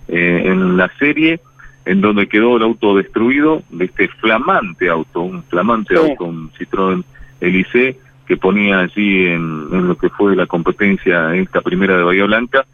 eh, 0.08 0.42
en 0.44 0.76
la 0.76 0.90
serie, 0.98 1.40
en 1.86 2.00
donde 2.00 2.28
quedó 2.28 2.56
el 2.56 2.64
auto 2.64 2.96
destruido, 2.96 3.62
de 3.70 3.86
este 3.86 4.08
flamante 4.08 4.88
auto, 4.88 5.22
un 5.22 5.42
flamante 5.44 5.96
auto, 5.96 6.24
un 6.24 6.50
Citroën 6.52 7.04
Elise, 7.40 7.96
que 8.26 8.36
ponía 8.36 8.80
allí 8.80 9.26
en, 9.26 9.88
lo 9.88 9.96
que 9.96 10.10
fue 10.10 10.34
la 10.34 10.46
competencia 10.46 11.34
esta 11.36 11.60
primera 11.60 11.96
de 11.96 12.02
Bahía 12.02 12.24
Blanca, 12.24 12.66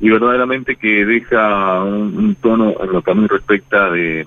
y 0.00 0.08
verdaderamente 0.08 0.76
que 0.76 1.04
deja 1.04 1.82
un, 1.82 2.36
tono 2.40 2.74
en 2.80 2.92
lo 2.92 3.02
que 3.02 3.10
a 3.10 3.14
mí 3.14 3.26
respecta 3.26 3.90
de, 3.90 4.24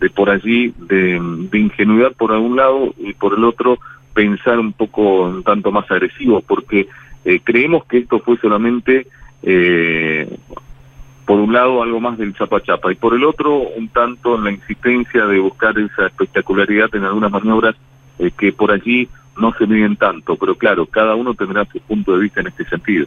de 0.00 0.10
por 0.10 0.30
allí, 0.30 0.72
de, 0.78 1.20
de 1.50 1.58
ingenuidad 1.58 2.12
por 2.12 2.32
algún 2.32 2.56
lado 2.56 2.94
y 2.98 3.12
por 3.12 3.34
el 3.34 3.44
otro 3.44 3.78
pensar 4.14 4.58
un 4.58 4.72
poco 4.72 5.24
un 5.24 5.42
tanto 5.42 5.70
más 5.70 5.90
agresivo, 5.90 6.40
porque 6.40 6.88
eh, 7.24 7.40
creemos 7.42 7.84
que 7.84 7.98
esto 7.98 8.20
fue 8.20 8.38
solamente, 8.38 9.06
eh, 9.42 10.28
por 11.26 11.40
un 11.40 11.52
lado, 11.52 11.82
algo 11.82 12.00
más 12.00 12.18
del 12.18 12.34
chapa-chapa, 12.34 12.92
y 12.92 12.96
por 12.96 13.14
el 13.14 13.24
otro, 13.24 13.56
un 13.58 13.88
tanto 13.88 14.36
en 14.36 14.44
la 14.44 14.50
insistencia 14.52 15.24
de 15.26 15.38
buscar 15.38 15.78
esa 15.78 16.06
espectacularidad 16.06 16.94
en 16.94 17.04
algunas 17.04 17.30
maniobras 17.30 17.74
eh, 18.18 18.30
que 18.38 18.52
por 18.52 18.70
allí 18.70 19.08
no 19.38 19.52
se 19.54 19.66
miden 19.66 19.96
tanto, 19.96 20.36
pero 20.36 20.56
claro, 20.56 20.86
cada 20.86 21.14
uno 21.14 21.34
tendrá 21.34 21.64
su 21.66 21.80
punto 21.80 22.12
de 22.12 22.22
vista 22.22 22.40
en 22.40 22.48
este 22.48 22.64
sentido. 22.66 23.06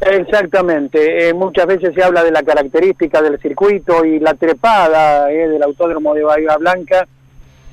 Exactamente, 0.00 1.32
muchas 1.32 1.66
veces 1.66 1.94
se 1.94 2.02
habla 2.02 2.24
de 2.24 2.32
la 2.32 2.42
característica 2.42 3.22
del 3.22 3.38
circuito 3.38 4.04
y 4.04 4.18
la 4.18 4.34
trepada 4.34 5.26
del 5.26 5.62
autódromo 5.62 6.12
de 6.14 6.24
Bahía 6.24 6.56
Blanca, 6.56 7.06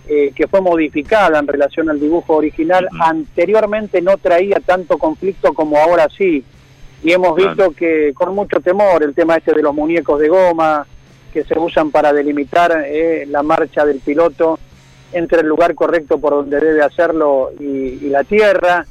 eh, 0.07 0.31
que 0.35 0.47
fue 0.47 0.61
modificada 0.61 1.39
en 1.39 1.47
relación 1.47 1.89
al 1.89 1.99
dibujo 1.99 2.35
original, 2.35 2.87
anteriormente 2.99 4.01
no 4.01 4.17
traía 4.17 4.59
tanto 4.59 4.97
conflicto 4.97 5.53
como 5.53 5.77
ahora 5.77 6.07
sí. 6.15 6.43
Y 7.03 7.11
hemos 7.13 7.35
visto 7.35 7.71
que 7.71 8.13
con 8.13 8.35
mucho 8.35 8.59
temor 8.59 9.03
el 9.03 9.13
tema 9.13 9.37
este 9.37 9.53
de 9.53 9.61
los 9.61 9.73
muñecos 9.73 10.19
de 10.19 10.27
goma 10.27 10.85
que 11.33 11.43
se 11.43 11.57
usan 11.57 11.91
para 11.91 12.11
delimitar 12.11 12.83
eh, 12.85 13.25
la 13.27 13.43
marcha 13.43 13.85
del 13.85 13.99
piloto 13.99 14.59
entre 15.13 15.41
el 15.41 15.47
lugar 15.47 15.75
correcto 15.75 16.19
por 16.19 16.33
donde 16.33 16.59
debe 16.59 16.81
hacerlo 16.81 17.51
y, 17.59 17.65
y 17.65 18.09
la 18.09 18.23
tierra, 18.23 18.85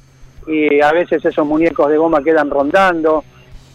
y 0.47 0.81
a 0.81 0.93
veces 0.93 1.25
esos 1.25 1.47
muñecos 1.47 1.91
de 1.91 1.99
goma 1.99 2.23
quedan 2.23 2.51
rondando. 2.51 3.25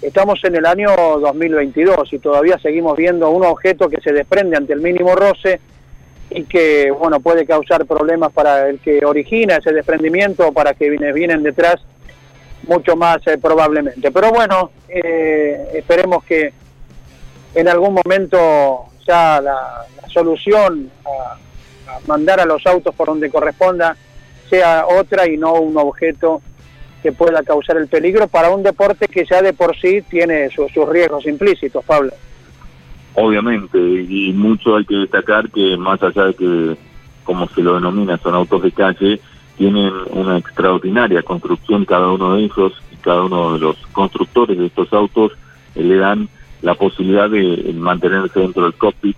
Estamos 0.02 0.44
en 0.44 0.56
el 0.56 0.66
año 0.66 0.90
2022 1.20 2.12
y 2.12 2.20
todavía 2.20 2.58
seguimos 2.60 2.98
viendo 2.98 3.30
un 3.30 3.46
objeto 3.46 3.88
que 3.88 4.02
se 4.02 4.12
desprende 4.12 4.58
ante 4.58 4.74
el 4.74 4.82
mínimo 4.82 5.16
roce 5.16 5.62
y 6.30 6.44
que 6.44 6.92
bueno 6.92 7.20
puede 7.20 7.46
causar 7.46 7.86
problemas 7.86 8.34
para 8.34 8.68
el 8.68 8.80
que 8.80 9.06
origina 9.06 9.58
ese 9.58 9.72
desprendimiento 9.72 10.48
o 10.48 10.52
para 10.52 10.74
que 10.74 10.90
viene, 10.90 11.14
vienen 11.14 11.44
detrás 11.44 11.76
mucho 12.68 12.96
más 12.96 13.26
eh, 13.28 13.38
probablemente. 13.38 14.12
Pero 14.12 14.32
bueno, 14.32 14.72
eh, 14.88 15.70
esperemos 15.74 16.24
que 16.24 16.54
en 17.56 17.68
algún 17.68 17.96
momento 17.96 18.86
ya 19.08 19.42
la, 19.42 19.86
solución 20.08 20.92
a, 21.06 21.38
mandar 22.08 22.40
a 22.40 22.46
los 22.46 22.66
autos 22.68 22.94
por 22.94 23.08
donde 23.08 23.30
corresponda 23.30 23.96
sea 24.50 24.86
otra 24.88 25.28
y 25.28 25.38
no 25.38 25.54
un 25.54 25.76
objeto 25.78 26.42
que 27.02 27.12
pueda 27.12 27.44
causar 27.44 27.78
el 27.78 27.88
peligro 27.88 28.28
para 28.28 28.50
un 28.50 28.64
deporte 28.64 29.08
que 29.08 29.26
ya 29.26 29.42
de 29.42 29.54
por 29.54 29.76
sí 29.80 30.02
tiene 30.04 30.50
sus 30.52 30.88
riesgos 30.88 31.26
implícitos, 31.26 31.84
Pablo 31.84 32.14
obviamente, 33.16 33.78
y 33.78 34.34
mucho 34.34 34.76
hay 34.76 34.86
que 34.86 34.96
destacar 34.96 35.50
que 35.50 35.78
más 35.78 36.02
allá 36.02 36.26
de 36.26 36.34
que, 36.34 36.78
como 37.24 37.48
se 37.50 37.62
lo 37.62 37.76
denomina, 37.76 38.18
son 38.18 38.36
autos 38.36 38.64
de 38.64 38.72
calle, 38.72 39.20
tienen 39.58 39.94
una 40.12 40.38
extraordinaria 40.38 41.22
construcción 41.24 41.86
cada 41.86 42.10
uno 42.10 42.36
de 42.36 42.44
ellos 42.44 42.74
y 42.92 42.96
cada 42.98 43.24
uno 43.24 43.54
de 43.54 43.60
los 43.60 43.78
constructores 43.92 44.58
de 44.58 44.68
estos 44.68 44.92
autos 44.94 45.32
eh, 45.76 45.84
le 45.84 45.98
dan 45.98 46.30
la 46.62 46.76
posibilidad 46.76 47.30
de 47.30 47.74
mantenerse 47.76 48.40
dentro 48.40 48.64
del 48.64 48.74
cockpit 48.74 49.18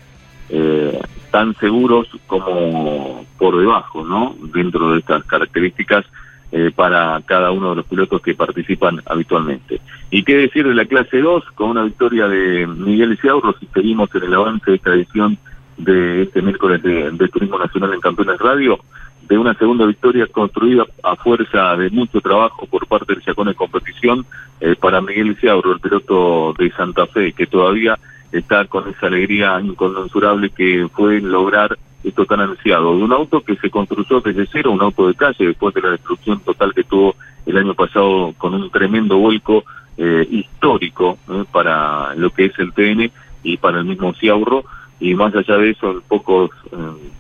eh, 0.50 1.00
tan 1.32 1.56
seguros 1.56 2.08
como 2.28 3.26
por 3.38 3.58
debajo, 3.58 4.06
¿no? 4.06 4.36
Dentro 4.54 4.92
de 4.92 5.00
estas 5.00 5.24
características 5.26 6.06
eh, 6.52 6.72
para 6.74 7.22
cada 7.26 7.52
uno 7.52 7.72
de 7.72 7.76
los 7.78 7.86
pilotos 7.86 8.22
que 8.22 8.36
participan 8.36 9.02
habitualmente. 9.06 9.82
Y 10.10 10.24
qué 10.24 10.38
decir 10.38 10.68
de 10.68 10.74
la 10.74 10.86
clase 10.86 11.18
2, 11.18 11.44
con 11.56 11.72
una 11.72 11.84
victoria 11.84 12.28
de 12.28 12.66
Miguel 12.68 13.18
Ciaurro, 13.20 13.56
si 13.60 13.66
seguimos 13.74 14.14
en 14.16 14.24
el 14.24 14.34
avance 14.34 14.72
de 14.72 14.78
esta 14.78 14.94
edición 14.94 15.38
de 15.78 16.24
este 16.24 16.42
miércoles 16.42 16.82
de, 16.82 17.28
Turismo 17.28 17.60
Nacional 17.60 17.94
en 17.94 18.00
Campeones 18.00 18.40
Radio, 18.40 18.80
de 19.28 19.38
una 19.38 19.54
segunda 19.56 19.86
victoria 19.86 20.28
construida 20.28 20.86
a 21.04 21.16
fuerza 21.16 21.76
de 21.76 21.90
mucho 21.90 22.22
trabajo 22.22 22.66
por 22.68 22.88
parte 22.88 23.14
del 23.14 23.24
Chacón 23.24 23.48
de 23.48 23.56
Competición 23.56 24.26
eh, 24.62 24.76
para 24.76 25.02
Miguel 25.02 25.36
Ciaurro, 25.38 25.74
el 25.74 25.80
piloto 25.80 26.54
de 26.58 26.72
Santa 26.72 27.08
Fe, 27.08 27.34
que 27.34 27.48
todavía 27.48 27.98
está 28.32 28.66
con 28.66 28.88
esa 28.90 29.08
alegría 29.08 29.60
inconmensurable 29.62 30.50
que 30.50 30.88
fue 30.94 31.22
lograr 31.22 31.78
esto 32.04 32.26
tan 32.26 32.42
ansiado, 32.42 32.96
de 32.96 33.04
un 33.04 33.14
auto 33.14 33.42
que 33.42 33.56
se 33.56 33.70
construyó 33.70 34.22
desde 34.22 34.48
cero, 34.52 34.72
un 34.72 34.82
auto 34.82 35.08
de 35.08 35.16
calle, 35.16 35.48
después 35.48 35.74
de 35.74 35.82
la 35.82 35.92
destrucción 35.92 36.40
total 36.42 36.74
que 36.74 36.84
tuvo 36.84 37.16
el 37.46 37.58
año 37.58 37.74
pasado 37.74 38.34
con 38.38 38.54
un 38.54 38.70
tremendo 38.70 39.18
vuelco 39.18 39.64
eh, 39.98 40.28
histórico 40.30 41.18
eh, 41.30 41.46
para 41.52 42.14
lo 42.16 42.30
que 42.30 42.46
es 42.46 42.60
el 42.60 42.74
TN 42.74 43.12
y 43.44 43.58
para 43.58 43.80
el 43.80 43.86
mismo 43.86 44.14
Ciaurro, 44.14 44.66
y 45.00 45.14
más 45.14 45.36
allá 45.36 45.58
de 45.58 45.72
eso, 45.72 45.92
en 45.92 46.02
pocos 46.02 46.52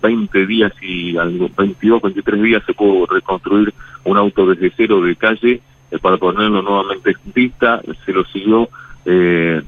20 0.01 0.39
eh, 0.41 0.46
días 0.46 0.72
y 0.82 1.17
algo, 1.17 1.50
22, 1.58 2.01
23 2.01 2.41
días 2.41 2.63
se 2.65 2.74
pudo 2.74 3.05
reconstruir 3.05 3.74
un 4.03 4.17
auto 4.17 4.48
desde 4.48 4.72
cero 4.75 5.01
de 5.01 5.15
calle 5.15 5.62
para 6.01 6.17
ponerlo 6.17 6.62
nuevamente 6.62 7.12
en 7.12 7.32
pista, 7.32 7.82
se 8.05 8.12
lo 8.13 8.25
siguió 8.25 8.70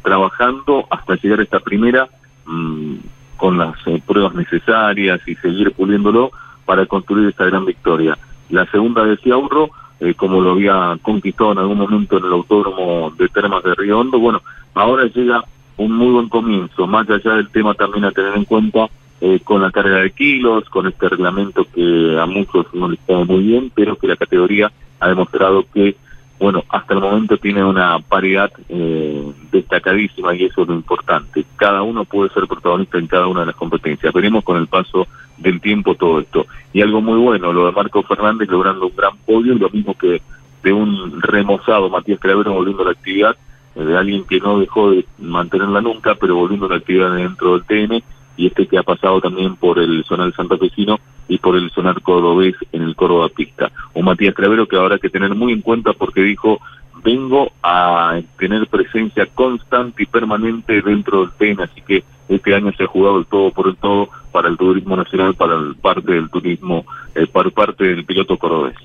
trabajando 0.01 0.87
hasta 0.89 1.15
llegar 1.15 1.39
a 1.39 1.43
esta 1.43 1.59
primera, 1.59 2.07
mm, 2.45 2.95
con 3.37 3.57
las 3.57 3.75
eh, 3.85 4.01
pruebas 4.05 4.35
necesarias 4.35 5.21
y 5.25 5.35
seguir 5.35 5.71
puliéndolo 5.71 6.31
para 6.65 6.85
construir 6.85 7.29
esta 7.29 7.45
gran 7.45 7.65
victoria. 7.65 8.17
La 8.49 8.65
segunda 8.71 9.05
de 9.05 9.17
Ciaurro, 9.17 9.69
eh, 9.99 10.15
como 10.15 10.41
lo 10.41 10.51
había 10.51 10.97
conquistado 11.01 11.53
en 11.53 11.59
algún 11.59 11.77
momento 11.77 12.17
en 12.17 12.25
el 12.25 12.33
autódromo 12.33 13.13
de 13.17 13.29
Termas 13.29 13.63
de 13.63 13.75
Río 13.75 13.99
Hondo, 13.99 14.19
bueno, 14.19 14.41
ahora 14.73 15.05
llega 15.05 15.43
un 15.77 15.91
muy 15.91 16.11
buen 16.11 16.29
comienzo, 16.29 16.87
más 16.87 17.09
allá 17.09 17.35
del 17.35 17.49
tema 17.49 17.73
también 17.73 18.05
a 18.05 18.11
tener 18.11 18.35
en 18.35 18.45
cuenta 18.45 18.87
eh, 19.21 19.39
con 19.43 19.61
la 19.61 19.71
carga 19.71 19.97
de 19.97 20.11
kilos, 20.11 20.69
con 20.69 20.87
este 20.87 21.09
reglamento 21.09 21.65
que 21.73 22.17
a 22.19 22.25
muchos 22.25 22.65
no 22.73 22.89
les 22.89 22.99
está 22.99 23.13
muy 23.23 23.43
bien, 23.43 23.71
pero 23.73 23.95
que 23.95 24.07
la 24.07 24.15
categoría 24.15 24.71
ha 24.99 25.07
demostrado 25.07 25.65
que 25.73 25.95
bueno, 26.39 26.63
hasta 26.69 26.93
el 26.93 26.99
momento 26.99 27.37
tiene 27.37 27.63
una 27.63 27.97
paridad 27.99 28.51
eh, 28.69 29.23
destacadísima 29.51 30.35
y 30.35 30.45
eso 30.45 30.61
es 30.61 30.67
lo 30.67 30.75
importante. 30.75 31.43
Cada 31.55 31.81
uno 31.81 32.05
puede 32.05 32.29
ser 32.29 32.47
protagonista 32.47 32.99
en 32.99 33.07
cada 33.07 33.25
una 33.25 33.39
de 33.39 33.47
las 33.47 33.55
competencias. 33.55 34.13
Veremos 34.13 34.43
con 34.43 34.57
el 34.57 34.67
paso 34.67 35.07
del 35.37 35.59
tiempo 35.59 35.95
todo 35.95 36.19
esto. 36.19 36.45
Y 36.73 36.81
algo 36.81 37.01
muy 37.01 37.17
bueno, 37.17 37.51
lo 37.51 37.65
de 37.65 37.71
Marco 37.71 38.03
Fernández 38.03 38.49
logrando 38.49 38.85
un 38.85 38.95
gran 38.95 39.17
podio, 39.25 39.55
lo 39.55 39.69
mismo 39.69 39.97
que 39.97 40.21
de 40.61 40.73
un 40.73 41.21
remozado 41.21 41.89
Matías 41.89 42.19
Cravero 42.19 42.53
volviendo 42.53 42.83
a 42.83 42.85
la 42.85 42.91
actividad, 42.91 43.35
de 43.83 43.97
alguien 43.97 44.25
que 44.25 44.39
no 44.39 44.59
dejó 44.59 44.91
de 44.91 45.05
mantenerla 45.19 45.81
nunca, 45.81 46.15
pero 46.15 46.35
volviendo 46.35 46.65
a 46.65 46.69
la 46.69 46.75
actividad 46.77 47.15
dentro 47.15 47.57
del 47.57 47.65
TN 47.65 48.03
y 48.37 48.47
este 48.47 48.67
que 48.67 48.77
ha 48.77 48.83
pasado 48.83 49.19
también 49.19 49.55
por 49.55 49.79
el 49.79 50.03
Zonal 50.05 50.33
Santafesino 50.33 50.99
y 51.27 51.37
por 51.39 51.55
el 51.55 51.69
Sonar 51.71 52.01
Cordobés 52.01 52.55
en 52.71 52.83
el 52.83 52.95
Córdoba 52.95 53.29
Pista. 53.29 53.71
Un 53.93 54.05
Matías 54.05 54.35
Cravero 54.35 54.67
que 54.67 54.77
habrá 54.77 54.99
que 54.99 55.09
tener 55.09 55.33
muy 55.35 55.53
en 55.53 55.61
cuenta 55.61 55.93
porque 55.93 56.21
dijo, 56.21 56.59
vengo 57.03 57.51
a 57.63 58.19
tener 58.37 58.67
presencia 58.67 59.25
constante 59.27 60.03
y 60.03 60.05
permanente 60.05 60.81
dentro 60.81 61.21
del 61.21 61.31
TEN, 61.31 61.61
así 61.61 61.81
que 61.81 62.03
este 62.29 62.53
año 62.53 62.71
se 62.77 62.83
ha 62.83 62.87
jugado 62.87 63.19
el 63.19 63.25
todo 63.25 63.51
por 63.51 63.67
el 63.67 63.75
todo 63.77 64.09
para 64.31 64.49
el 64.49 64.57
turismo 64.57 64.95
nacional, 64.95 65.35
para 65.35 65.55
parte 65.81 66.11
del 66.11 66.29
turismo, 66.29 66.85
eh, 67.15 67.27
para 67.27 67.49
parte 67.49 67.85
del 67.85 68.05
piloto 68.05 68.37
cordobés. 68.37 68.75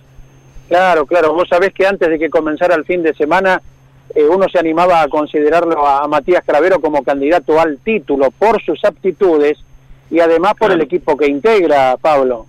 Claro, 0.69 1.05
claro, 1.05 1.35
vos 1.35 1.49
sabés 1.49 1.73
que 1.75 1.87
antes 1.87 2.09
de 2.09 2.19
que 2.19 2.31
comenzara 2.31 2.75
el 2.75 2.85
fin 2.85 3.03
de 3.03 3.13
semana, 3.15 3.61
eh, 4.15 4.29
uno 4.29 4.47
se 4.49 4.59
animaba 4.59 5.03
a 5.03 5.09
considerarlo 5.09 5.87
a, 5.87 6.07
Matías 6.07 6.45
Cravero 6.45 6.81
como 6.81 7.03
candidato 7.03 7.59
al 7.61 7.79
título 7.79 8.31
por 8.31 8.63
sus 8.63 8.85
aptitudes 8.85 9.59
y 10.11 10.21
además 10.21 10.55
por 10.59 10.71
el 10.71 10.81
equipo 10.81 11.17
que 11.17 11.27
integra, 11.27 11.97
Pablo. 11.97 12.47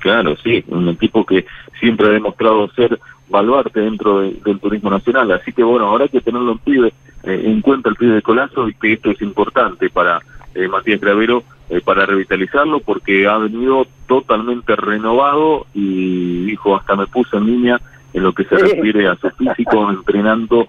Claro, 0.00 0.36
sí, 0.36 0.62
un 0.68 0.88
equipo 0.90 1.24
que 1.24 1.46
siempre 1.80 2.08
ha 2.08 2.10
demostrado 2.10 2.68
ser 2.72 2.98
baluarte 3.28 3.80
dentro 3.80 4.20
del 4.20 4.60
turismo 4.60 4.90
nacional, 4.90 5.32
así 5.32 5.52
que 5.52 5.62
bueno, 5.62 5.86
ahora 5.86 6.04
hay 6.04 6.10
que 6.10 6.20
tenerlo 6.20 6.52
en, 6.52 6.58
pibe, 6.58 6.92
eh, 7.24 7.42
en 7.44 7.60
cuenta 7.60 7.88
el 7.88 7.96
pibe 7.96 8.14
de 8.14 8.22
Colazo 8.22 8.68
y 8.68 8.74
que 8.74 8.92
esto 8.92 9.10
es 9.10 9.20
importante 9.20 9.90
para 9.90 10.20
eh, 10.54 10.68
Matías 10.68 11.00
Cravero 11.00 11.42
para 11.84 12.06
revitalizarlo 12.06 12.80
porque 12.80 13.26
ha 13.26 13.36
venido 13.36 13.86
totalmente 14.06 14.74
renovado 14.74 15.66
y 15.74 16.46
dijo 16.46 16.74
hasta 16.74 16.96
me 16.96 17.06
puse 17.06 17.36
en 17.36 17.44
línea 17.44 17.80
en 18.12 18.22
lo 18.22 18.32
que 18.32 18.44
se 18.44 18.56
refiere 18.56 19.08
a 19.08 19.16
su 19.16 19.30
físico, 19.30 19.90
entrenando 19.90 20.66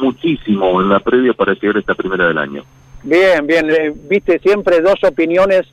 muchísimo 0.00 0.80
en 0.80 0.88
la 0.88 1.00
previa 1.00 1.32
para 1.34 1.54
llegar 1.54 1.76
a 1.76 1.80
esta 1.80 1.94
primera 1.94 2.26
del 2.26 2.38
año. 2.38 2.64
Bien, 3.02 3.46
bien, 3.46 3.68
viste 4.08 4.38
siempre 4.40 4.80
dos 4.80 5.02
opiniones 5.04 5.66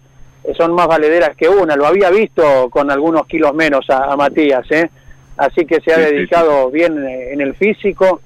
son 0.58 0.74
más 0.74 0.88
valederas 0.88 1.36
que 1.36 1.50
una. 1.50 1.76
Lo 1.76 1.88
había 1.88 2.10
visto 2.12 2.70
con 2.70 2.92
algunos 2.92 3.26
kilos 3.26 3.54
menos 3.54 3.90
a, 3.90 4.16
Matías, 4.16 4.70
¿eh? 4.72 4.90
así 5.38 5.66
que 5.66 5.82
se 5.82 5.94
ha 5.94 5.98
dedicado 5.98 6.70
bien 6.70 6.98
en 6.98 7.42
el 7.42 7.56
físico 7.56 8.22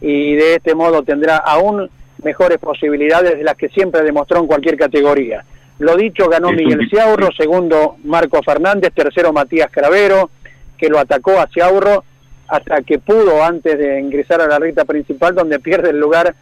y 0.00 0.34
de 0.34 0.54
este 0.56 0.74
modo 0.74 1.02
tendrá 1.02 1.36
aún 1.36 1.88
mejores 2.22 2.58
posibilidades 2.58 3.36
de 3.36 3.44
las 3.44 3.56
que 3.56 3.68
siempre 3.68 4.02
demostró 4.02 4.40
en 4.40 4.46
cualquier 4.46 4.76
categoría. 4.76 5.44
Lo 5.78 5.96
dicho, 5.96 6.28
ganó 6.28 6.50
Miguel 6.50 6.88
Ciaurro, 6.90 7.28
segundo 7.36 7.96
Marco 8.04 8.42
Fernández, 8.42 8.92
tercero 8.92 9.32
Matías 9.32 9.70
Cravero, 9.70 10.30
que 10.76 10.88
lo 10.88 10.98
atacó 10.98 11.38
a 11.38 11.46
Ciaurro 11.46 12.04
hasta 12.48 12.82
que 12.82 12.98
pudo 12.98 13.44
antes 13.44 13.78
de 13.78 14.00
ingresar 14.00 14.40
a 14.40 14.46
la 14.46 14.58
recta 14.58 14.84
principal, 14.84 15.34
donde 15.34 15.58
pierde 15.58 15.90
el 15.90 16.00
lugar 16.00 16.34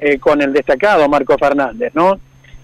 eh, 0.00 0.18
con 0.18 0.42
el 0.42 0.52
destacado 0.52 1.08
Marco 1.08 1.38
Fernández, 1.38 1.92
¿no? 1.94 2.18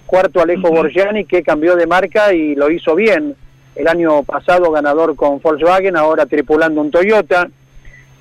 Cuarto 0.05 0.40
Alejo 0.40 0.71
Borgiani, 0.71 1.25
que 1.25 1.43
cambió 1.43 1.76
de 1.76 1.87
marca 1.87 2.33
y 2.33 2.57
lo 2.57 2.71
hizo 2.71 2.95
bien. 2.95 3.37
El 3.76 3.87
año 3.87 4.25
pasado 4.25 4.71
ganador 4.73 5.14
con 5.14 5.40
Volkswagen, 5.40 5.97
ahora 5.97 6.26
tripulando 6.26 6.81
un 6.81 6.90
Toyota. 6.90 7.49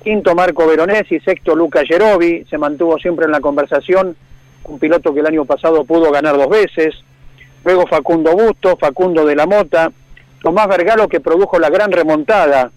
Quinto 0.04 0.34
Marco 0.36 0.66
Veronesi, 0.66 1.18
sexto 1.20 1.56
Luca 1.56 1.84
Gerovi, 1.84 2.44
se 2.48 2.56
mantuvo 2.56 2.98
siempre 2.98 3.24
en 3.24 3.32
la 3.32 3.40
conversación, 3.40 4.16
un 4.64 4.78
piloto 4.78 5.12
que 5.12 5.20
el 5.20 5.26
año 5.26 5.44
pasado 5.44 5.84
pudo 5.84 6.12
ganar 6.12 6.36
dos 6.36 6.48
veces. 6.48 6.94
Luego 7.64 7.84
Facundo 7.88 8.32
Busto, 8.32 8.76
Facundo 8.76 9.26
de 9.26 9.34
la 9.34 9.46
Mota, 9.46 9.90
Tomás 10.40 10.68
Vergalo 10.68 11.08
que 11.08 11.18
produjo 11.18 11.58
la 11.58 11.68
gran 11.68 11.90
remontada 11.90 12.70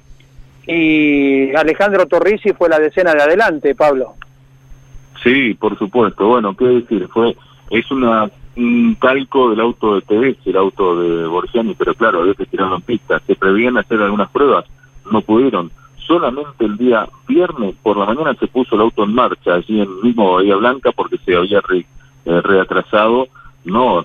y 0.71 1.55
Alejandro 1.55 2.05
Torrisi 2.05 2.53
fue 2.53 2.69
la 2.69 2.79
decena 2.79 3.13
de 3.13 3.23
adelante, 3.23 3.75
Pablo. 3.75 4.15
Sí, 5.23 5.53
por 5.53 5.77
supuesto. 5.77 6.27
Bueno, 6.27 6.55
qué 6.55 6.65
decir, 6.65 7.07
fue 7.13 7.35
es 7.69 7.89
una 7.91 8.29
un 8.55 8.95
calco 8.95 9.49
del 9.49 9.61
auto 9.61 9.95
de 9.95 10.01
TV, 10.01 10.37
el 10.45 10.57
auto 10.57 10.99
de 11.01 11.25
Borgiani, 11.25 11.73
pero 11.75 11.93
claro, 11.93 12.21
había 12.21 12.33
que 12.33 12.45
tirarlo 12.45 12.75
en 12.77 12.81
pista. 12.81 13.21
Se 13.25 13.35
prevían 13.35 13.77
hacer 13.77 14.01
algunas 14.01 14.29
pruebas, 14.29 14.65
no 15.09 15.21
pudieron. 15.21 15.71
Solamente 16.05 16.65
el 16.65 16.77
día 16.77 17.07
viernes 17.27 17.75
por 17.81 17.97
la 17.97 18.05
mañana 18.05 18.33
se 18.35 18.47
puso 18.47 18.75
el 18.75 18.81
auto 18.81 19.03
en 19.03 19.13
marcha, 19.13 19.55
allí 19.55 19.79
en 19.79 20.01
mismo 20.01 20.33
Bahía 20.33 20.55
Blanca, 20.55 20.91
porque 20.91 21.17
se 21.19 21.35
había 21.35 21.61
re, 21.61 21.85
eh, 22.25 22.41
reatrasado, 22.41 23.27
no 23.63 24.03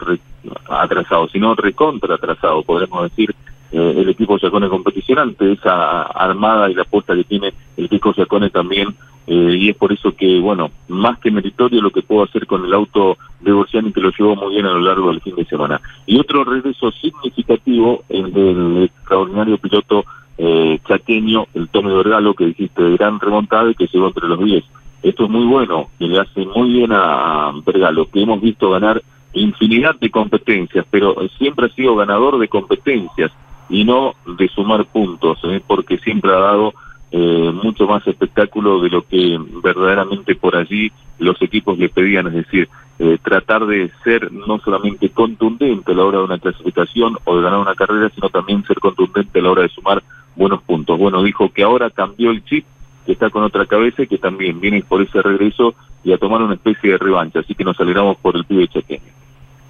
atrasado, 0.68 1.28
sino 1.28 1.54
recontra 1.54 2.14
atrasado, 2.14 2.62
decir, 3.02 3.34
eh, 3.78 3.94
el 3.98 4.08
equipo 4.08 4.38
Chacone 4.38 4.70
competición 4.70 5.18
ante 5.18 5.52
esa 5.52 6.04
armada 6.04 6.70
y 6.70 6.74
la 6.74 6.82
apuesta 6.82 7.14
que 7.14 7.24
tiene 7.24 7.52
el 7.76 7.84
equipo 7.84 8.14
Chacone 8.14 8.48
también 8.48 8.96
eh, 9.26 9.54
y 9.58 9.68
es 9.68 9.76
por 9.76 9.92
eso 9.92 10.16
que, 10.16 10.38
bueno, 10.40 10.70
más 10.88 11.18
que 11.18 11.30
meritorio 11.30 11.82
lo 11.82 11.90
que 11.90 12.00
puedo 12.00 12.22
hacer 12.22 12.46
con 12.46 12.64
el 12.64 12.72
auto 12.72 13.18
de 13.40 13.52
Borsiani 13.52 13.92
que 13.92 14.00
lo 14.00 14.12
llevó 14.16 14.34
muy 14.34 14.54
bien 14.54 14.64
a 14.64 14.72
lo 14.72 14.80
largo 14.80 15.10
del 15.10 15.20
fin 15.20 15.36
de 15.36 15.44
semana. 15.44 15.78
Y 16.06 16.18
otro 16.18 16.42
regreso 16.44 16.90
significativo, 16.92 18.02
el 18.08 18.32
del 18.32 18.84
extraordinario 18.84 19.58
piloto 19.58 20.06
eh, 20.38 20.78
chaqueño, 20.88 21.46
el 21.52 21.68
Tommy 21.68 21.94
Vergalo, 21.96 22.32
que 22.32 22.46
dijiste 22.46 22.82
de 22.82 22.96
gran 22.96 23.20
remontada 23.20 23.70
y 23.70 23.74
que 23.74 23.88
llegó 23.92 24.06
entre 24.06 24.26
los 24.26 24.42
10. 24.42 24.64
Esto 25.02 25.24
es 25.24 25.30
muy 25.30 25.44
bueno, 25.44 25.90
que 25.98 26.06
le 26.06 26.18
hace 26.18 26.46
muy 26.46 26.72
bien 26.72 26.92
a 26.92 27.52
Vergalo, 27.66 28.08
que 28.08 28.22
hemos 28.22 28.40
visto 28.40 28.70
ganar 28.70 29.02
infinidad 29.34 29.96
de 29.96 30.10
competencias, 30.10 30.86
pero 30.90 31.14
siempre 31.36 31.66
ha 31.66 31.74
sido 31.74 31.94
ganador 31.94 32.38
de 32.38 32.48
competencias 32.48 33.30
y 33.68 33.84
no 33.84 34.14
de 34.38 34.48
sumar 34.48 34.86
puntos, 34.86 35.38
¿eh? 35.44 35.62
porque 35.66 35.98
siempre 35.98 36.32
ha 36.32 36.38
dado 36.38 36.74
eh, 37.10 37.52
mucho 37.62 37.86
más 37.86 38.06
espectáculo 38.06 38.80
de 38.80 38.90
lo 38.90 39.06
que 39.06 39.38
verdaderamente 39.62 40.34
por 40.34 40.56
allí 40.56 40.92
los 41.18 41.40
equipos 41.40 41.78
le 41.78 41.88
pedían, 41.88 42.26
es 42.28 42.34
decir, 42.34 42.68
eh, 42.98 43.18
tratar 43.22 43.66
de 43.66 43.90
ser 44.04 44.32
no 44.32 44.58
solamente 44.58 45.10
contundente 45.10 45.92
a 45.92 45.94
la 45.94 46.04
hora 46.04 46.18
de 46.18 46.24
una 46.24 46.38
clasificación 46.38 47.18
o 47.24 47.36
de 47.36 47.42
ganar 47.42 47.58
una 47.58 47.74
carrera, 47.74 48.10
sino 48.14 48.28
también 48.28 48.64
ser 48.64 48.80
contundente 48.80 49.38
a 49.38 49.42
la 49.42 49.50
hora 49.50 49.62
de 49.62 49.68
sumar 49.68 50.02
buenos 50.34 50.62
puntos. 50.62 50.98
Bueno, 50.98 51.22
dijo 51.22 51.50
que 51.50 51.62
ahora 51.62 51.90
cambió 51.90 52.30
el 52.30 52.44
chip, 52.44 52.64
que 53.04 53.12
está 53.12 53.30
con 53.30 53.44
otra 53.44 53.66
cabeza 53.66 54.02
y 54.02 54.06
que 54.08 54.18
también 54.18 54.60
viene 54.60 54.82
por 54.82 55.00
ese 55.02 55.22
regreso 55.22 55.74
y 56.02 56.12
a 56.12 56.18
tomar 56.18 56.42
una 56.42 56.54
especie 56.54 56.92
de 56.92 56.98
revancha, 56.98 57.40
así 57.40 57.54
que 57.54 57.64
nos 57.64 57.78
alegramos 57.78 58.16
por 58.18 58.36
el 58.36 58.44
pibe 58.44 58.68
chequeño. 58.68 59.25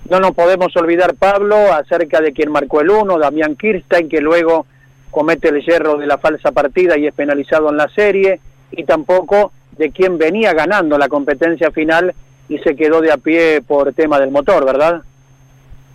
No 0.08 0.20
nos 0.20 0.34
podemos 0.34 0.76
olvidar, 0.76 1.14
Pablo, 1.16 1.56
acerca 1.72 2.20
de 2.20 2.32
quien 2.32 2.52
marcó 2.52 2.80
el 2.80 2.90
uno, 2.90 3.18
Damián 3.18 3.56
Kirstein, 3.56 4.08
que 4.08 4.20
luego 4.20 4.66
comete 5.10 5.48
el 5.48 5.64
hierro 5.64 5.96
de 5.96 6.06
la 6.06 6.18
falsa 6.18 6.52
partida 6.52 6.96
y 6.96 7.06
es 7.06 7.14
penalizado 7.14 7.70
en 7.70 7.76
la 7.76 7.88
serie, 7.88 8.40
y 8.70 8.84
tampoco 8.84 9.52
de 9.72 9.90
quien 9.90 10.18
venía 10.18 10.52
ganando 10.52 10.96
la 10.98 11.08
competencia 11.08 11.70
final 11.70 12.14
y 12.48 12.58
se 12.58 12.76
quedó 12.76 13.00
de 13.00 13.12
a 13.12 13.16
pie 13.16 13.62
por 13.66 13.92
tema 13.94 14.20
del 14.20 14.30
motor, 14.30 14.64
¿verdad? 14.64 15.02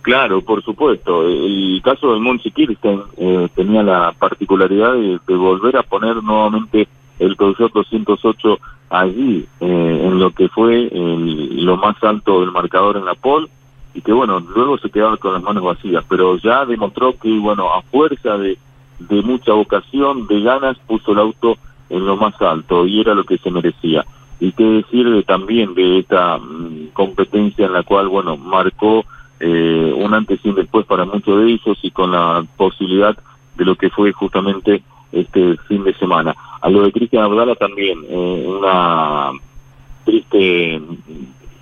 Claro, 0.02 0.42
por 0.42 0.62
supuesto. 0.62 1.26
El 1.26 1.80
caso 1.82 2.12
de 2.12 2.20
Monchi 2.20 2.50
Kirsten 2.50 3.02
eh, 3.16 3.48
tenía 3.54 3.82
la 3.82 4.12
particularidad 4.18 4.94
de, 4.94 5.34
volver 5.34 5.76
a 5.76 5.84
poner 5.84 6.16
nuevamente 6.22 6.88
el 7.18 7.36
Peugeot 7.36 7.72
208 7.72 8.58
allí, 8.90 9.46
eh, 9.60 10.00
en 10.04 10.18
lo 10.18 10.32
que 10.32 10.48
fue 10.48 10.90
lo 10.92 11.76
más 11.76 11.96
alto 12.02 12.40
del 12.40 12.50
marcador 12.50 12.96
en 12.96 13.04
la 13.04 13.14
pole, 13.14 13.48
y 13.94 14.00
que 14.00 14.12
bueno, 14.12 14.40
luego 14.40 14.78
se 14.78 14.90
quedaba 14.90 15.16
con 15.16 15.34
las 15.34 15.42
manos 15.42 15.64
vacías, 15.64 16.04
pero 16.08 16.36
ya 16.38 16.64
demostró 16.64 17.16
que, 17.18 17.38
bueno, 17.38 17.72
a 17.72 17.82
fuerza 17.82 18.38
de, 18.38 18.58
de 18.98 19.22
mucha 19.22 19.52
vocación, 19.52 20.26
de 20.26 20.40
ganas, 20.40 20.78
puso 20.86 21.12
el 21.12 21.18
auto 21.18 21.56
en 21.90 22.06
lo 22.06 22.16
más 22.16 22.40
alto 22.40 22.86
y 22.86 23.00
era 23.00 23.14
lo 23.14 23.24
que 23.24 23.38
se 23.38 23.50
merecía. 23.50 24.04
Y 24.40 24.52
qué 24.52 24.64
decir 24.64 25.24
también 25.26 25.74
de 25.74 26.00
esta 26.00 26.38
mm, 26.38 26.88
competencia 26.94 27.66
en 27.66 27.74
la 27.74 27.82
cual, 27.82 28.08
bueno, 28.08 28.36
marcó 28.36 29.04
eh, 29.38 29.94
un 29.96 30.14
antes 30.14 30.40
y 30.42 30.48
un 30.48 30.56
después 30.56 30.86
para 30.86 31.04
muchos 31.04 31.38
de 31.38 31.52
ellos 31.52 31.78
y 31.82 31.90
con 31.90 32.12
la 32.12 32.44
posibilidad 32.56 33.16
de 33.56 33.64
lo 33.64 33.76
que 33.76 33.90
fue 33.90 34.12
justamente 34.12 34.82
este 35.12 35.56
fin 35.68 35.84
de 35.84 35.94
semana. 35.94 36.34
A 36.60 36.70
lo 36.70 36.82
de 36.82 36.92
Cristian 36.92 37.24
Abdala 37.24 37.54
también, 37.54 37.98
eh, 38.08 38.44
una 38.48 39.32
triste 40.04 40.80